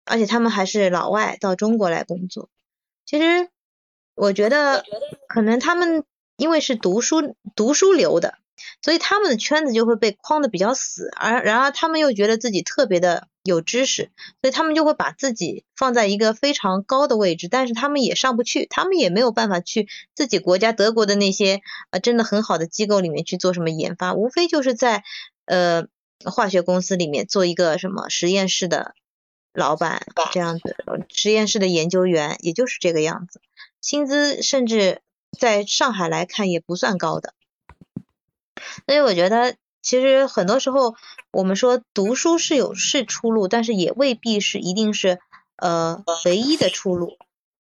[0.04, 2.50] 而且他们还是老外到中国来工作，
[3.06, 3.52] 其实。
[4.20, 4.84] 我觉得
[5.30, 6.04] 可能他们
[6.36, 8.36] 因为是读书读书流的，
[8.82, 25.04] 所以他们的圈子就会被框的比较死，而然而他们又觉得自己特别的有知识，所以他们就会把自己放在一个非常高的位置，但是他们也上不去，他们也没有办法去自己国家德国的那些呃真的很好的机构里面去做什么研发，无非就是在
[25.46, 25.86] 呃
[26.26, 28.94] 化学公司里面做一个什么实验室的
[29.54, 30.76] 老板这样子，
[31.10, 33.42] 实验室的研究员，也就是这个样子。
[33.82, 35.02] 薪资甚至
[35.38, 37.34] 在上海来看也不算高的，
[38.86, 40.96] 所以我觉得其实很多时候
[41.32, 45.20] 我们说读书是有是出路，但是也未必是一定是
[45.56, 47.18] 呃唯一的出路。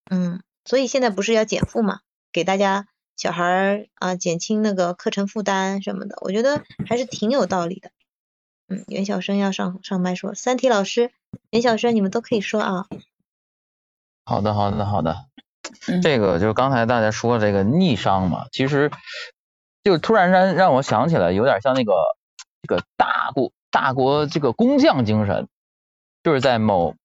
[0.10, 7.91] 嗯，所以现在不是要减负嘛，给大家小孩儿啊减轻那个课程负担什么的，我觉得还是挺有道理的。
[8.69, 11.12] 嗯，袁小生要上上麦说，三体老师、
[11.49, 12.86] 袁小生你们都可以说啊。
[14.25, 15.25] 好的，好的，好的。
[16.03, 18.91] 这个就是刚才大家说这个逆商嘛，其实
[19.84, 21.93] 就突然让让我想起来，有点像那个
[22.62, 25.47] 这个大国大国这个工匠精神，
[26.23, 26.95] 就是在某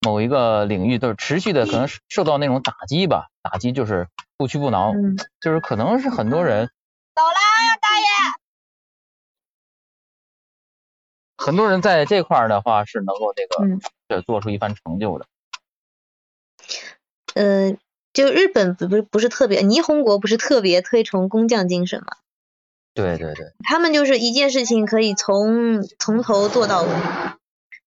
[0.00, 4.92] 某一个领域就是持续的可能受到那种打击吧，打击就是不屈不挠，
[5.40, 6.66] 就是可能是很多人
[7.14, 7.76] 走啦，
[11.44, 13.78] 很多人在这块的话是能够这个
[14.08, 15.26] 这做出一番成就的。
[17.34, 17.78] 嗯，
[18.12, 22.16] 就日本不不不是特别，霓虹国不是特别推崇工匠精神嘛？
[22.94, 26.88] 对对对，他们就是一件事情可以从从头做到尾，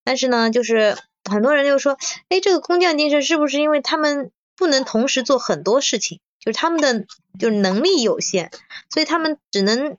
[0.03, 1.97] 但是呢，就是很多人就说，
[2.29, 7.05] 哎，这个工匠精神是不是因为他们不能同时做很多事情，就是他们的
[7.39, 8.49] 就是能力有限，
[8.89, 9.97] 所以他们只能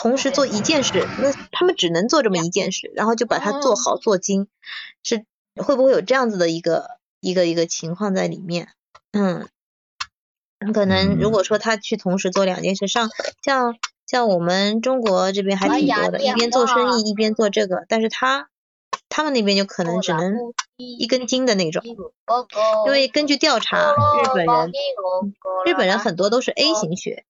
[0.00, 4.48] 同时做一件事，那他们只能做这么一件事，然后就把它做好做精，
[5.02, 5.24] 是
[5.56, 6.98] 会不会有这样子的一个？
[7.22, 8.68] 一个一个情况在里面，
[9.12, 9.46] 嗯，
[10.72, 13.10] 可能如果说他去同时做两件事，上
[13.42, 18.48] 像像我们中国这边还挺多的，一边做生意一边做这个，但是他
[19.10, 20.34] 他们那边就可能只能
[20.78, 21.82] 一根筋的那种，
[22.86, 24.72] 因为根据调查，日本人
[25.66, 27.26] 日本人很多都是 A 型血，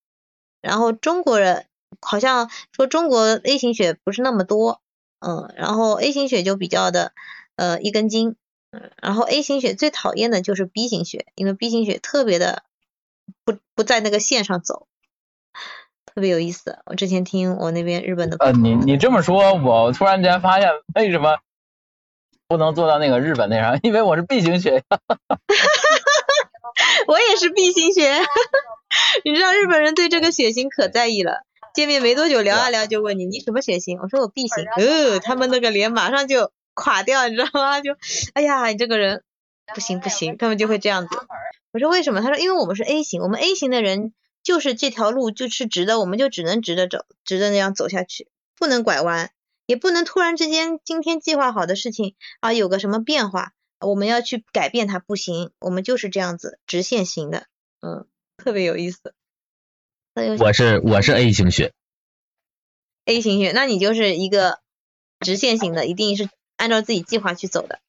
[0.61, 1.65] 然后中国人
[1.99, 4.81] 好像说中国 A 型血不是那么多，
[5.19, 7.11] 嗯，然后 A 型血就比较的
[7.55, 8.35] 呃一根筋。
[8.73, 12.63] 嗯，然后 A 型血最讨厌的就是 B 型血，因为 B 型血特别的
[13.43, 14.87] 不不在那个线上走，
[16.05, 16.79] 特别有意思。
[16.85, 21.39] 我之前听我那边日本的呃，你你这么说，我突然间发现为什么
[22.47, 24.85] 不能做到那个日本那啥，因为我是 B 型血。
[27.07, 28.21] 我也是 B 型血，
[29.25, 31.43] 你知道日本人对这个血型可在意了，
[31.73, 36.51] 见面没多久聊啊聊就问你你什么血型，我说我 B 型，呃，他们那个脸马上就。
[36.73, 37.81] 垮掉，你知道吗？
[37.81, 37.97] 就，
[38.33, 39.23] 哎呀，你这个人
[39.75, 41.09] 不行不行，他们就会这样子。
[41.73, 42.21] 我说为什么？
[42.21, 49.31] 他说因为我们是 A 型，我们 A 型的人就是这条路就是直的，我们就只能直着走，直着那样走下去，不能拐弯。
[49.65, 57.47] 也不能突然之间今天计划好的事情啊有个什么变化，我们要去改变它不行，我们就是这样子直线型的，
[57.81, 58.07] 嗯，
[58.37, 59.13] 特别有意思。
[60.13, 61.73] 我是我是 A 型血
[63.05, 64.59] ，A 型血，那你就是一个
[65.19, 67.79] 直线型的，一定是按照自己计划去走的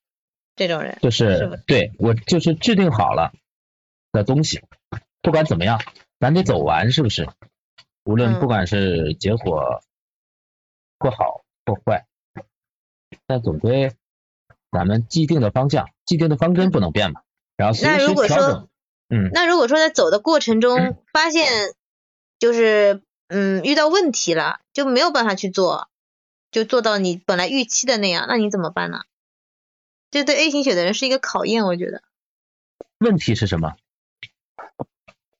[0.55, 3.33] 这种人，就是对我就是制定好了
[4.11, 4.61] 的东西，
[5.21, 5.81] 不管怎么样，
[6.19, 7.27] 咱得走完，是不是？
[8.05, 9.81] 无论不管是结果
[10.97, 12.05] 不好或坏，
[13.25, 13.93] 但总归
[14.71, 17.21] 咱们既定的方向、既定的方针不能变嘛。
[17.55, 18.69] 然后随时调整。
[19.09, 19.29] 嗯。
[19.31, 21.73] 那如果说在走的过程中发现
[22.43, 25.87] 就是嗯遇到问题了，就没有办法去做，
[26.51, 29.03] 就做到你本来预期的那样，那你怎么办呢？
[30.11, 32.03] 这对 A 型血的人是一个考验，我觉得。
[32.97, 33.77] 问题是什么？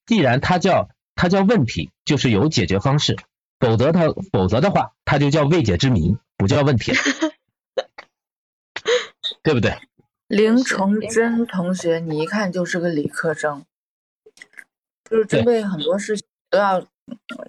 [0.05, 0.89] 既然它叫。
[1.15, 3.15] 它叫问题，就是有解决方式，
[3.59, 6.91] 否则它否则的话，它就叫未解之谜，不叫问题，
[9.43, 9.77] 对不对？
[10.27, 13.63] 林崇祯同学，你一看就是个理科生，
[15.07, 16.87] 就是针对很多事情都要，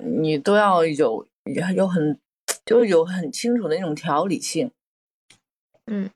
[0.02, 1.26] 你都要有
[1.74, 2.18] 有很
[2.64, 4.70] 就是有很清楚的那种条理性。
[5.86, 6.10] 嗯，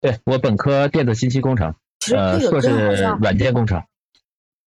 [0.00, 1.74] 对我本科电子信息工程，
[2.14, 2.68] 呃，硕士
[3.20, 3.82] 软件工程。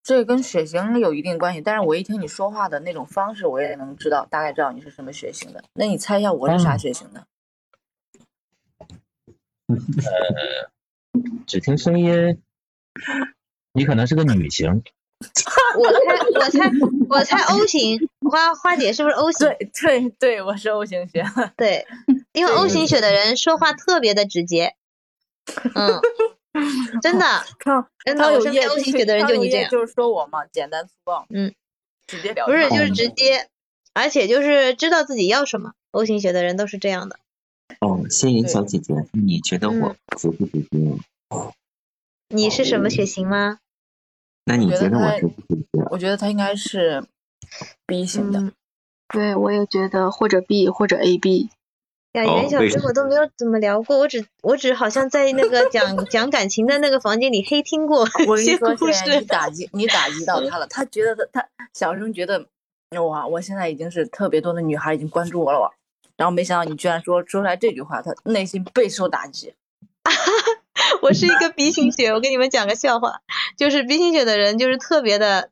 [0.02, 5.64] 这跟血型有一定关系，但是我一听你说话的那种方式，我也能知道，大概知道你是什么血型的。
[5.72, 7.26] 那你猜一下我是啥血型的？
[9.66, 10.70] 呃，
[11.46, 12.42] 只听声音，
[13.72, 14.82] 你可能是个女型。
[15.78, 15.98] 我猜，
[16.34, 16.70] 我猜，
[17.08, 18.08] 我猜 O 型。
[18.30, 19.48] 花花姐是不是 O 型？
[19.48, 21.24] 对对对，我是 O 型血。
[21.56, 21.86] 对，
[22.32, 24.74] 因为 O 型血的人说话特别的直接。
[25.74, 26.00] 嗯。
[27.02, 27.26] 真的，
[27.58, 31.52] 他他有业 O 型血的人就你这样，就是说我嘛，简单粗暴，嗯，
[32.06, 33.48] 直接表不是就是直接，
[33.92, 35.72] 而且就是知道自己要什么。
[35.90, 37.18] O 型血的人都是这样的。
[37.80, 40.98] 哦，仙云小姐姐，你觉得我直不直接？
[42.28, 43.58] 你是什么血型吗？
[44.44, 45.88] 那你觉得我？
[45.90, 47.04] 我觉得他应该是
[47.86, 48.52] B 型的。
[49.08, 51.50] 对，我也觉得或者 B 或者 AB。
[52.12, 59.18] 呀，袁小生我都没有怎么聊过，我只我只好像在那个讲讲感情的那个房间里黑听过我一些故事。
[59.18, 62.46] 你打击你打击到他了，他觉得他他小声觉得
[63.04, 65.72] 哇，我现在已经是特别多的女孩已经关注我了，
[66.16, 69.54] 然后没想到你居然说说出来这句话，他内心备受打击。
[71.02, 73.20] 我是一个 B 型血，我给你们讲个笑话，
[73.56, 75.50] 就是 B 型血的人就是特别的。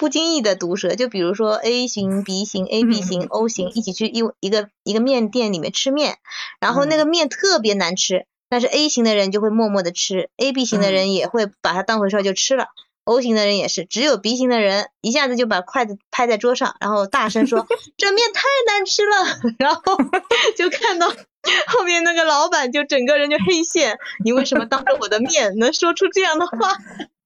[0.00, 6.18] 不经意的毒舌，就比如说 A 型、B 型、AB 型、O 型一起去一一个一个面店里面吃面，
[6.60, 12.66] 然后那个面特别难吃，但是 A 型的人就会默默的吃，AB 型的人也会把它当回事就吃了
[13.08, 17.66] ，O 型的人也是，只有 B 型的人一下子就把筷子拍在桌上，然后大声说
[17.96, 19.80] 这面太难吃了， 然后
[20.56, 26.76] 就看到后面那个老板就整个人就黑线，你为什么当着我的面能说出这样的话？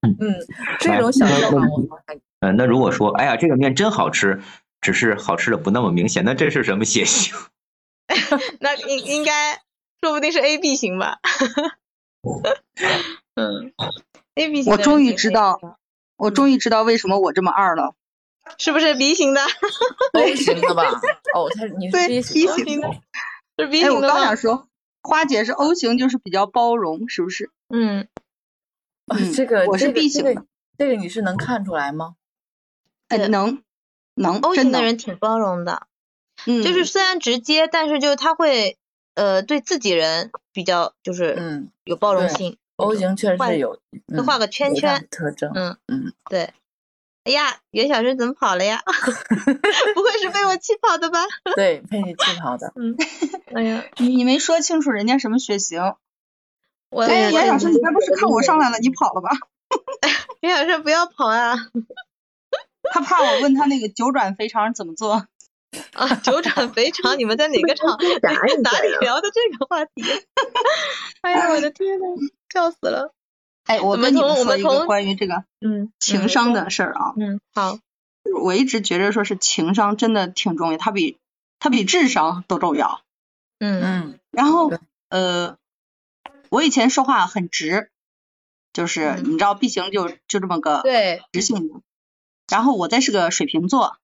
[0.01, 0.35] 嗯，
[0.79, 2.15] 这种小笑话我还。
[2.39, 4.41] 嗯，那如果说，哎呀，这个面真好吃，
[4.81, 7.33] 只是好吃的不那么明显，那这是什么血型？
[8.59, 9.61] 那应应该，
[10.01, 11.19] 说不定是 A B 型吧。
[13.35, 13.73] 嗯
[14.35, 14.71] ，A B 型。
[14.71, 15.59] 我终于知道，
[16.17, 17.95] 我终于知道为什么我这么二了。
[18.57, 19.41] 是不是 B 型的
[20.13, 20.83] ？O 型的吧？
[21.33, 22.91] 哦，他你是 B 型的。
[23.57, 23.95] 是 B 型的。
[23.95, 24.67] 我刚想说，
[25.01, 27.51] 花姐是 O 型，就是比较包容，是不是？
[27.69, 28.07] 嗯。
[29.35, 30.45] 这个我是 B 型的，
[30.77, 32.15] 这个你是能看出来吗？
[33.09, 33.61] 哎能
[34.15, 35.87] 能，O 型的人挺包容的，
[36.45, 38.77] 嗯，就是虽然直接，但是就是他会
[39.13, 42.57] 呃对自己人比较就是嗯有包容性。
[42.77, 46.53] O 型确实是有，会画个圈圈特征，嗯嗯对。
[47.23, 48.81] 哎呀，袁小生怎么跑了呀？
[49.95, 51.19] 不会是被我气跑的吧？
[51.55, 52.73] 对，被你气跑的。
[52.75, 52.97] 嗯，
[53.55, 55.93] 哎呀，你你没说清楚人家什么血型。
[56.89, 59.29] 我哎，袁小生，你该不是看我上来了，你跑了吧？
[60.41, 61.55] 袁小生不要跑啊！
[62.91, 65.25] 他怕我问他那个九转肥肠怎么做
[65.93, 66.15] 啊？
[66.23, 68.31] 九转肥肠，你们在哪个厂哪
[68.81, 70.03] 里聊的这个话题？
[71.21, 72.05] 哎呀，我的天呐，
[72.53, 73.11] 笑死了！
[73.65, 77.13] 哎，我跟你们说一个关于这个嗯情商的事儿啊。
[77.17, 77.79] 嗯，好。
[78.41, 81.17] 我一直觉着说是情商真的挺重要，它比
[81.59, 83.01] 它比智商都重要。
[83.59, 84.19] 嗯嗯。
[84.31, 84.71] 然后
[85.09, 85.57] 呃，
[86.49, 87.89] 我以前说话很直，
[88.71, 91.81] 就是你知道 B 型就就这么个对直性子。
[92.47, 93.97] 然后我再是个水瓶座，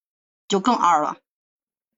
[0.48, 1.18] 就更二了。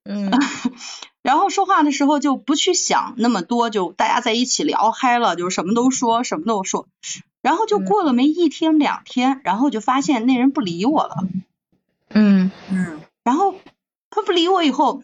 [0.03, 0.31] 嗯，
[1.21, 6.87] 然后说话的时候就不去想那么多，就大家在一起聊嗨了，就什么都说，什么都说。
[7.41, 11.15] 然后就过了没一天两天，然后就发现那人不理我了。
[12.09, 13.01] 嗯嗯。
[13.23, 13.55] 然后
[14.09, 15.03] 他不理我以后，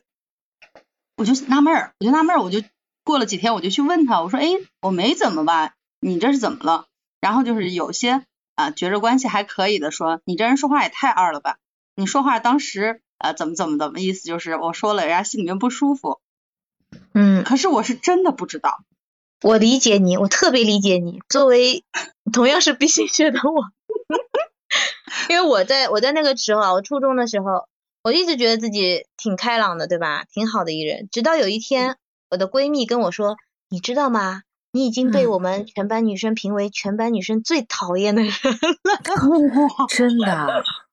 [1.16, 2.64] 我就纳闷儿，我就纳闷儿，我就
[3.04, 4.48] 过了几天我就去问他，我说，哎，
[4.82, 5.74] 我没怎么吧？
[6.00, 6.86] 你这是怎么了？
[7.22, 8.24] 然后就是有些
[8.56, 11.58] 啊觉着关系还可以的说，你这人说话也太二了吧？
[11.95, 16.20] 你说话当时啊怎么怎么怎么意思就是我说了人家心里面不舒服。
[17.13, 18.80] 嗯，可是我是真的不知道。
[19.41, 21.20] 我理解你，我特别理解你。
[21.30, 21.84] 作为
[22.32, 23.65] 同样是 B 型血的我，
[25.30, 27.68] 因为我在我在那个时候啊，我初中的时候，
[28.03, 30.24] 我一直觉得自己挺开朗的，对吧？
[30.32, 31.07] 挺好的一人。
[31.11, 31.97] 直到有一天，
[32.32, 33.38] 我的闺蜜跟我说
[33.70, 34.41] ：“你知道吗？
[34.72, 38.38] 你已经被我们全班女生评为全班女生最讨厌的人了。
[39.89, 40.63] ”真的？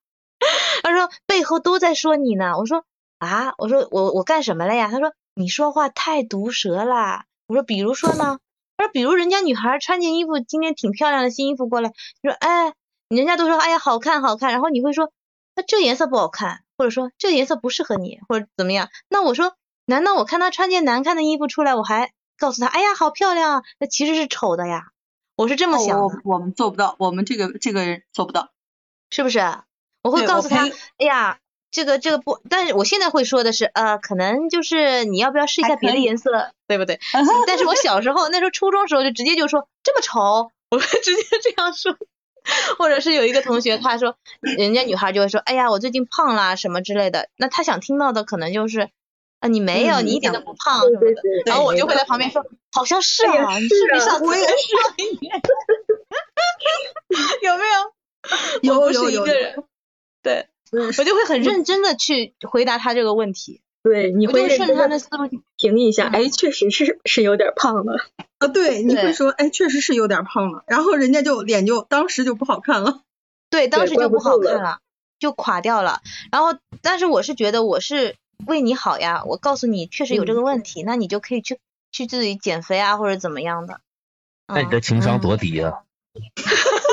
[0.83, 2.59] 她说背后都在说你呢。
[2.59, 2.85] 我说
[3.19, 4.89] 啊，我说我我干什么了呀？
[4.91, 7.25] 他说你说话太毒舌啦。
[7.47, 8.39] 我说，比如说呢？
[8.77, 11.93] 他说，比如人家女孩穿件衣服，今天挺漂亮的新衣服过来，
[12.23, 12.73] 你说，哎，
[13.09, 14.51] 人家都说，哎呀，好看，好看。
[14.53, 15.13] 然后你会说，
[15.55, 18.89] 那这颜色不好看，或者说这颜色不适合你，或者怎么样？
[19.09, 19.55] 那我说，
[19.87, 23.63] 难道我看她穿件难看的衣服出来，我还告诉她，哎呀，好漂亮啊？
[23.79, 24.89] 那其实是丑的呀。
[25.37, 26.21] 我是这么想的。
[26.25, 28.51] 我们做不到，我们这个这个人做不到，
[29.11, 29.39] 是不是？
[30.05, 30.65] 我会告诉他，
[30.99, 31.39] 哎呀。
[31.75, 37.01] 这个这个不，但是我现在会说的是，呃，可能就是你要不要试一下别的颜色，对不对？
[37.49, 41.97] 但是我小时候那时候初中时候就直接就说这么丑，我会 直接这样说，
[42.79, 48.91] 或者是有一个同学他说，人家女孩就会说，哎呀，我最近胖啦什么之类的，那他想听到的可能就是
[49.41, 54.55] 啊你没有，你一点都不胖什么的，然后我就会在旁边说，好像是啊，你是不是上次也是，
[57.43, 57.93] 有没有？
[58.63, 59.27] 有有有，
[60.25, 60.49] 对。
[60.73, 67.95] 我就会很认真的去回答他这个问题，对，你会顺着他的思路 评一下，哎，确实是是有点胖了，
[68.39, 73.03] 啊，对，你会说，哎，确实是有点胖了，然后人家就脸就当时就不好看了，
[73.51, 74.81] 对，当时就不好看了，
[75.21, 76.01] 就垮掉了。
[76.33, 81.61] 然后，但是我是觉得我是为你好呀，我告诉你确实有这个问题，那你就可以去
[81.93, 83.81] 去自己减肥啊或者怎么样的。
[84.49, 85.85] 那你这情商多低啊！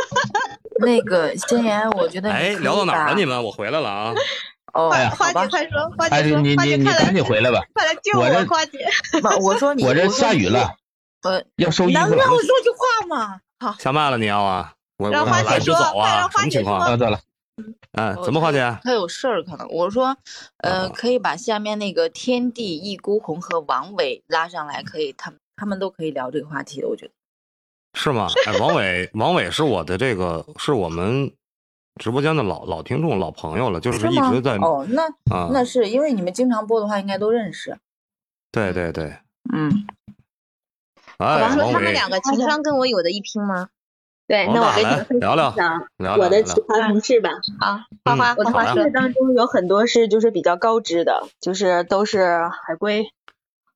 [0.81, 3.15] 那个先言，我觉得哎，聊到哪儿了？
[3.15, 4.13] 你们，我回来了啊！
[4.73, 8.79] 哦，花姐快说，花姐说，你你你赶紧回来吧，快来救我，花姐！
[9.41, 10.75] 我说你，我这下雨了，
[11.23, 11.99] 呃，要收衣服。
[11.99, 13.41] 能让我说句话吗？
[13.59, 14.73] 好，下麦了你要啊？
[14.97, 16.29] 我我来就走啊？
[16.31, 16.79] 什么情况？
[16.79, 17.19] 啊，对了，
[17.91, 18.77] 哎，怎么花姐？
[18.83, 19.67] 他有事儿可能。
[19.69, 20.15] 我说，
[20.59, 27.11] 呃，可以把下面那个天地一孤鸿和王伟拉上来，可以，他们他们都可以聊这个话题的，我觉得。
[27.93, 28.27] 是吗？
[28.47, 31.31] 哎，王伟，王伟是我的这个，是我们
[31.99, 37.77] 直播间的老老听众、老朋友了，就是一直在哦，那啊，那是因为你们经常播的话，应该都认识。
[38.51, 39.17] 对对对，
[39.53, 39.85] 嗯。
[41.17, 43.69] 哎，王说他们两个情商跟我有的一拼吗？
[44.27, 45.33] 对，那我跟你们分享
[46.17, 47.29] 我的奇葩同事吧。
[47.59, 53.11] 啊，花花，我同事当中有很多是就是比较高知的，就是都是海归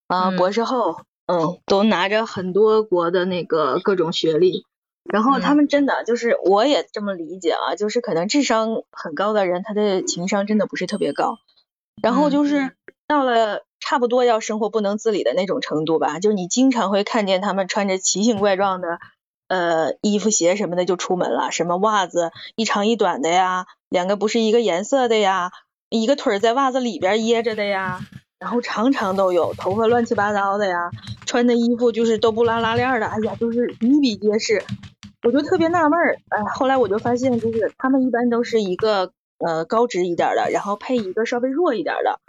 [0.08, 1.02] 啊，博士后。
[1.28, 4.66] 嗯，都拿着很多国的那个各种学历，
[5.04, 11.38] 然后他们真的就是我也这么理解啊，就是可能智商很高的人，他的情商真的不是特别高，
[12.02, 12.76] 然后就是
[13.08, 19.00] 到了差不多要生活不能自理的那种程度吧，就是你经常会看见他们穿着奇形怪状的
[19.48, 25.52] 呃衣服鞋什么的就出门了，什么袜子一长一短的呀，两个不是一个颜色的呀，
[25.90, 28.02] 一个腿在袜子里边掖着的呀。
[28.40, 30.92] 然后常常都有头发乱七八糟的呀，
[31.26, 34.64] 穿的衣服就是都不拉拉链的，哎呀，就是比比皆是。
[35.24, 42.20] 我就特别纳闷儿，哎，后来我就发现，就是他们一般都是一个呃高值一点的，然后配一个稍微弱一点的。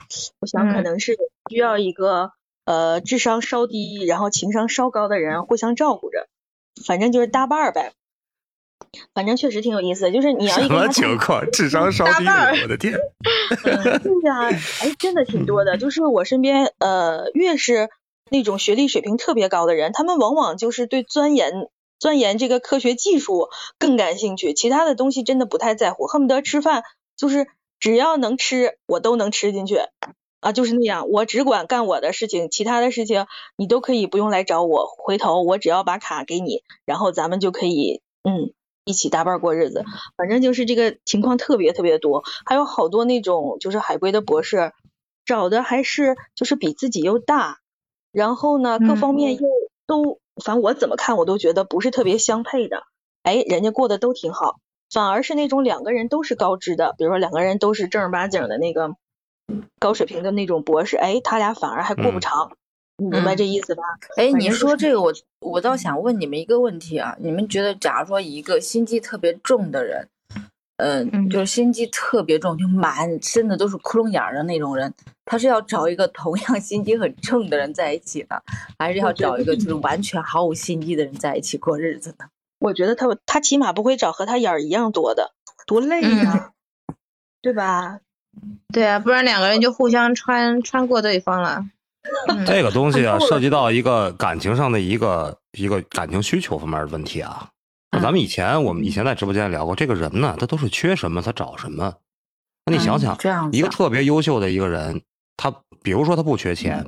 [0.40, 1.14] 我想可能是
[1.50, 2.30] 需要一个
[2.64, 6.26] 呃智商稍低，然后情商稍高的人互相照顾着，
[6.86, 7.92] 反正就是搭伴儿呗。
[9.12, 11.50] 反正确实挺有意思的，就是你要一个什么情况？
[11.50, 12.24] 智商稍低，
[12.62, 12.94] 我的天！
[13.62, 13.72] 对
[14.22, 14.49] 呀，
[14.80, 15.76] 哎，真的挺多的。
[15.78, 17.88] 就是我身边，呃，越是
[18.30, 21.68] 那种学历水平特别高的人，他们往往就是对钻研
[21.99, 26.82] 钻研这个科学技术更感兴趣，其他的东西真的不太在乎，恨不得吃饭
[27.16, 27.47] 就是
[27.78, 29.80] 只要能吃，我都能吃进去
[30.40, 31.09] 啊，就是那样。
[31.09, 33.26] 我只管干我的事情，其他的事情
[33.57, 38.53] 你都可以不用来找我，回头我只要把卡给你，然后咱们就可以，嗯。
[38.87, 39.84] 一起搭伴过日子，
[40.16, 44.72] 反正就是这个情况特别特别多，还有好多那种就是海归的博士，
[45.24, 47.59] 找的还是就是比自己又大，
[48.12, 49.43] 然后呢各方面又
[49.89, 52.84] 都，反正我怎么看我都觉得不是特别相配的，
[53.24, 58.95] 哎，人家过得都挺好，反而是那种两个人都是高知的，比如说两个人都是正儿八经的那个
[59.80, 62.57] 高水平的那种博士，哎，他俩反而还过不长。
[62.99, 63.82] 你明白这意思吧？
[64.16, 70.09] 哎，你说这个，我我倒想问你们一个问题啊，你们觉得，假如说一个心机特别重的人，
[70.78, 74.92] 嗯，就是心机特别重，就满身的都是窟窿眼儿的那种人，
[75.26, 78.36] 他是要找一个同样心机很重的人在一起呢，
[78.78, 82.26] 还是要找一个就是完全毫无心机的人在一起过日子呢？
[82.59, 85.32] 我觉得他他起码不会找和他眼儿一样多的，
[85.66, 86.53] 多累呀，
[87.42, 88.01] 对吧？
[88.72, 91.66] 对啊，不然两个人就互相穿穿过对方了。
[92.46, 97.48] 这个东西啊，涉及到一个感情上的一个一个感情需求方面的问题啊。
[98.02, 101.92] 咱们以前我们以前在直播间聊过，这个人呢，他都是缺什么他找什么。
[102.66, 103.16] 那你想想，
[103.52, 105.00] 一个特别优秀的一个人，
[105.36, 105.50] 他
[105.82, 106.84] 比如说他不缺钱，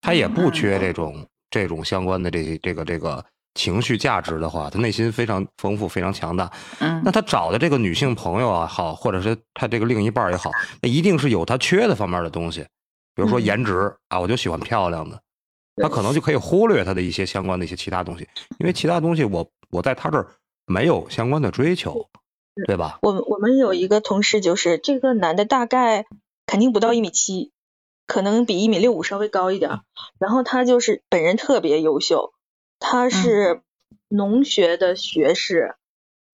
[0.00, 3.22] 他也不缺这种这种相关的这这个这个
[3.54, 6.50] 情绪价值的话，他内心非常丰富，非常强大。
[6.78, 10.50] 嗯，那他找的这个女性朋友啊，好，或者是他这个另一半也好，
[10.80, 12.64] 那一定是有他缺的方面的东西，
[13.18, 15.20] 比如说颜值啊，我就喜欢漂亮的，
[15.76, 18.26] 他可能就可以忽略他的一些相关的一些其他东西，
[18.58, 20.28] 因为其他东西我我在他这儿。
[20.70, 22.10] 没有相关的追求，
[22.66, 22.98] 对吧？
[23.00, 26.04] 我我们有一个同事，就是这个男的大概
[26.44, 27.52] 肯定不到一米七，
[28.06, 29.80] 可能比一米六五稍微高一点。
[30.18, 32.34] 然后他就是本人特别优秀，
[32.78, 33.62] 他是
[34.08, 35.76] 农学的学士，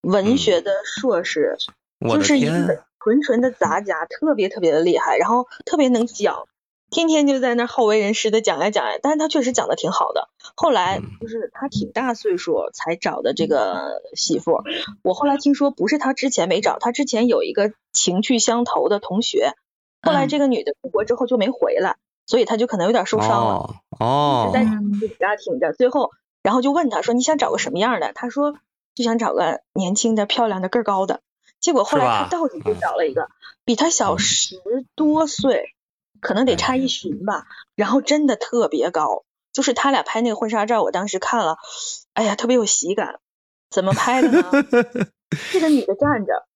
[0.00, 1.56] 文学的硕士，
[2.00, 6.48] 就是一个纯纯的杂家，特别特别的厉害，然后特别能讲。
[6.94, 10.28] 天天就在那好为人师的讲呀讲呀，但是他确实讲的挺好的。
[10.54, 14.62] 后来就是他挺大岁数才找的这个媳妇，
[15.02, 19.54] 我后来听说不是他之前没找，他之前有一个情趣相投的同学，
[20.02, 24.64] 后来这个女的出国之后就没回来，所以他就可能有点受伤了，哦，一直在
[25.00, 25.72] 自己家挺着。
[25.72, 26.12] 最后，
[26.44, 28.54] 然后就问他说：“你想找个什么样的？”他说
[28.94, 31.20] ：“就想找个年轻的、漂亮的、个儿高的。”
[31.58, 33.28] 结果后来他到底就找了一个
[33.64, 34.56] 比他小十
[34.94, 35.73] 多岁。
[36.24, 37.44] 可能得差一旬吧，
[37.76, 41.58] 然后真的特别高，就是他俩拍那个婚纱照，我当时看了，
[42.14, 43.20] 哎呀，特别有喜感。
[43.70, 44.50] 怎么拍的呢？
[45.52, 46.46] 这个女的站着，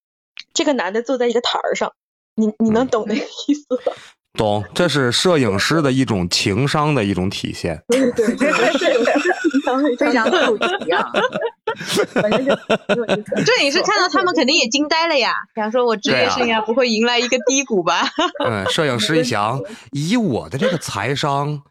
[0.55, 1.93] 这个男的坐在一个台儿上，
[2.35, 3.93] 你你能懂那个意思吧？
[4.39, 7.83] 懂，这是摄影师的一种情商的一种体现。
[7.89, 8.53] 对对对，
[9.97, 11.11] 非常普及啊。
[13.45, 18.09] 摄影师看到他们肯定也惊呆了呀，想说我职业生涯不会迎来一个低谷吧？
[18.45, 19.61] 嗯，摄影师一想，
[19.93, 21.63] 以我的这个财商，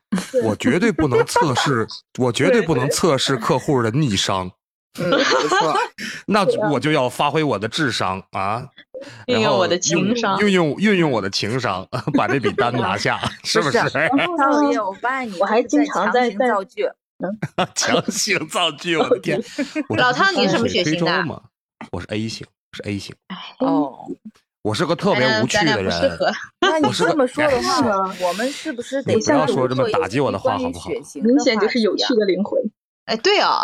[0.44, 1.88] 我绝对不能测试，
[2.20, 4.52] 我绝对不能测试客户的逆商。
[5.00, 5.76] 嗯，没错。
[6.28, 8.64] 那我就要发挥我的智商啊，
[9.28, 13.78] 运用我的情商，运用运用我的情商，把这笔单拿下，是不是？
[13.78, 16.90] 我发现你，我还经常在造句。
[17.76, 19.42] 强行造句，我的天！
[19.98, 21.42] 老汤，你什么血型的？
[21.92, 23.16] 我是 A 型，是 A 型。
[23.60, 24.08] 哦，
[24.62, 25.94] 我是个特别无趣的人。
[26.62, 30.90] 那你这么说的话呢，我们是不是得不要说这么打击我的话，好不好？
[31.16, 32.62] 明显就是有趣的灵魂。
[33.06, 33.62] 哎，对哦。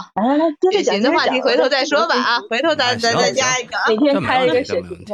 [0.72, 3.78] 血型的话题回头再说吧啊，回头咱咱再加一个。
[3.88, 5.06] 每天开一个血型。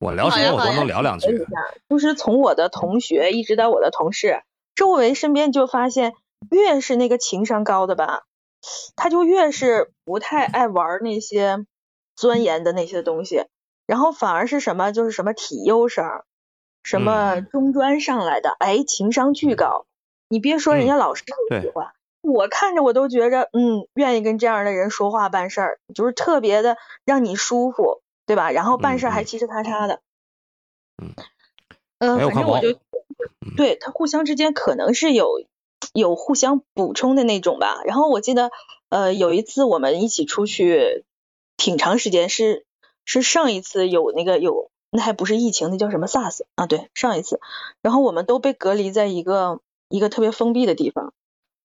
[0.00, 1.46] 我聊什么我都能聊两句。
[1.88, 4.42] 就是从我的同学一直到我的同事，
[4.74, 6.14] 周围身边就发现。
[6.50, 8.24] 越是那个情商高的吧，
[8.96, 11.64] 他就越是不太爱玩那些
[12.16, 13.44] 钻研的那些东西，
[13.86, 16.04] 然后反而是什么就是什么体优生，
[16.82, 19.86] 什么中专上来的，哎，情商巨高。
[20.28, 21.92] 你别说人家老师都喜欢，
[22.22, 28.50] 我看着我都觉着，嗯，愿意跟这样的人说话办事儿，就是特别的让你舒服，对吧？
[28.50, 30.00] 然后办事还嘁哧咔嚓的。
[31.02, 31.14] 嗯。
[31.98, 32.78] 嗯，反正我就
[33.56, 35.44] 对他互相之间可能是有。
[35.92, 37.82] 有互相补充的那种吧。
[37.84, 38.50] 然后我记得，
[38.88, 41.04] 呃，有一次我们一起出去
[41.56, 42.64] 挺长时间，是
[43.04, 46.66] 是上一次有那个有，那还不是疫情，那叫什么 SARS 啊？
[46.66, 47.40] 对，上一次。
[47.82, 51.12] 然后我们都被隔离在一个一个特别封闭的地方，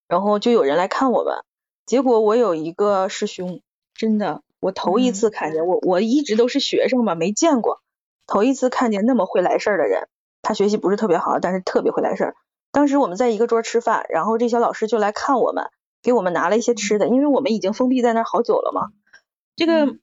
[0.08, 1.42] 然后就有人来看我们。
[1.86, 3.60] 结果我有一个师兄，
[3.94, 7.80] 真的，我头一次看见，我我一直都是学生嘛，没见过，
[8.26, 10.08] 头一次看见那么会来事儿的人。
[10.42, 12.36] 他学习不是特别好，但是特别会来事儿。
[12.72, 15.70] 当时我们在一个桌吃饭，然后这些老师就来看我们，
[16.02, 18.92] 给我们拿了一些吃的，因为我们已经封闭在那儿好久了嘛。
[19.56, 19.96] 这个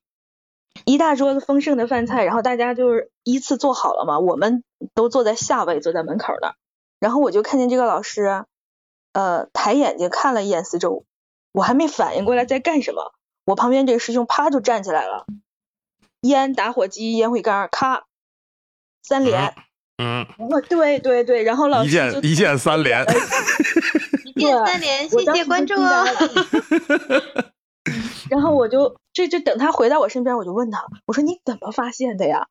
[0.85, 4.63] 一大桌子丰盛的饭菜，然后大家就是依次坐好了嘛，我们
[4.93, 6.55] 都坐在下位，坐在门口那儿。
[6.99, 8.45] 然后我就看见这个老师，
[9.13, 11.05] 呃，抬眼睛看了一眼四周，
[11.53, 13.13] 我还没反应过来在干什么，
[13.45, 15.25] 我旁边这个师兄啪就站起来了，
[16.21, 18.05] 烟、打火机、烟灰缸，咔，
[19.01, 19.55] 三连。
[19.97, 23.03] 嗯，哦，对对对，然后老师一键 一键三连，
[24.25, 26.05] 一键三连，谢谢关注哦。
[28.29, 32.47] 然后我就这这等他回到我身边，我就问他，我说你怎么发现的呀？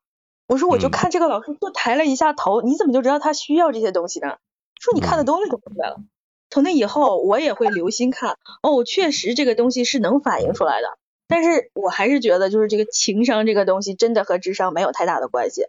[0.47, 4.37] 我说我就看这个老师就抬了一下头，你怎么就知道他需要这些东西呢？
[4.79, 5.97] 说你看的东西都出来了。
[6.49, 10.97] 从那以后，我也会留心看，哦，确实这个东西是能反映出来的。
[11.27, 15.63] 但是我还是觉得，就是这个情商这个东西，真的和智商没有太大的关系。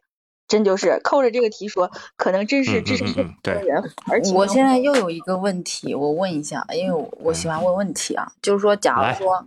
[0.48, 9.46] 真就是扣着这个题说，可能真是智商嗯的人，而且我现在又有一个问题，我问一下，因为我喜欢问问题啊，就是说，假如说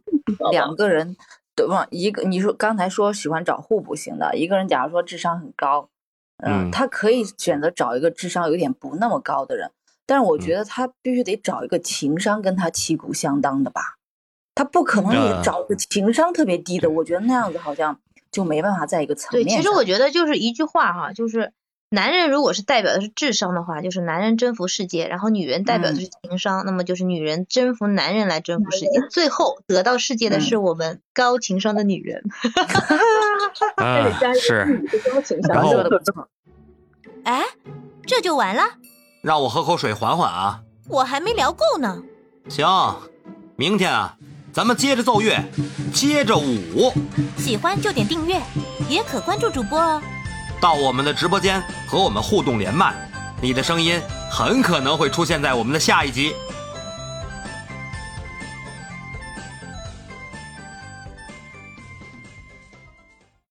[0.51, 1.17] 两个人，
[1.55, 1.87] 对吧？
[1.89, 5.89] 一个你说刚才说喜欢找互补型的，一个人假如说智商很高，
[6.37, 9.71] 嗯，他可以选择找一个智商有点不那么高的人，
[10.05, 13.97] 但是我觉得他必须得找一个情商跟他旗鼓相当的吧，
[14.53, 17.97] 他不可能也找个情商特别低的，我觉得那样子好像。
[18.31, 19.45] 就没办法在一个层面。
[19.45, 21.51] 对，其实我觉得就是一句话哈，就是
[21.89, 28.87] 男人如果是代表的是智商的话，就是男人征服世界；然后女人代表的是情商，嗯、那么就是女人征服男人来征服世界。
[29.09, 32.23] 最后得到世界的是我们高情商的女人。
[33.75, 34.09] 啊，
[34.39, 34.81] 是。
[35.49, 35.71] 然后，
[37.23, 37.43] 哎，
[38.05, 38.63] 这就完了？
[39.21, 40.61] 让我喝口水缓缓啊。
[40.87, 42.01] 我还没聊够呢。
[42.47, 42.65] 行，
[43.57, 44.17] 明天啊。
[44.53, 45.41] 咱们接着奏乐，
[45.93, 46.93] 接着舞。
[47.37, 48.41] 喜欢就点订阅，
[48.89, 50.01] 也可关注主播哦。
[50.59, 52.93] 到我们的直播间和我们互动连麦，
[53.41, 53.99] 你的声音
[54.29, 56.33] 很可能会出现在我们的下一集。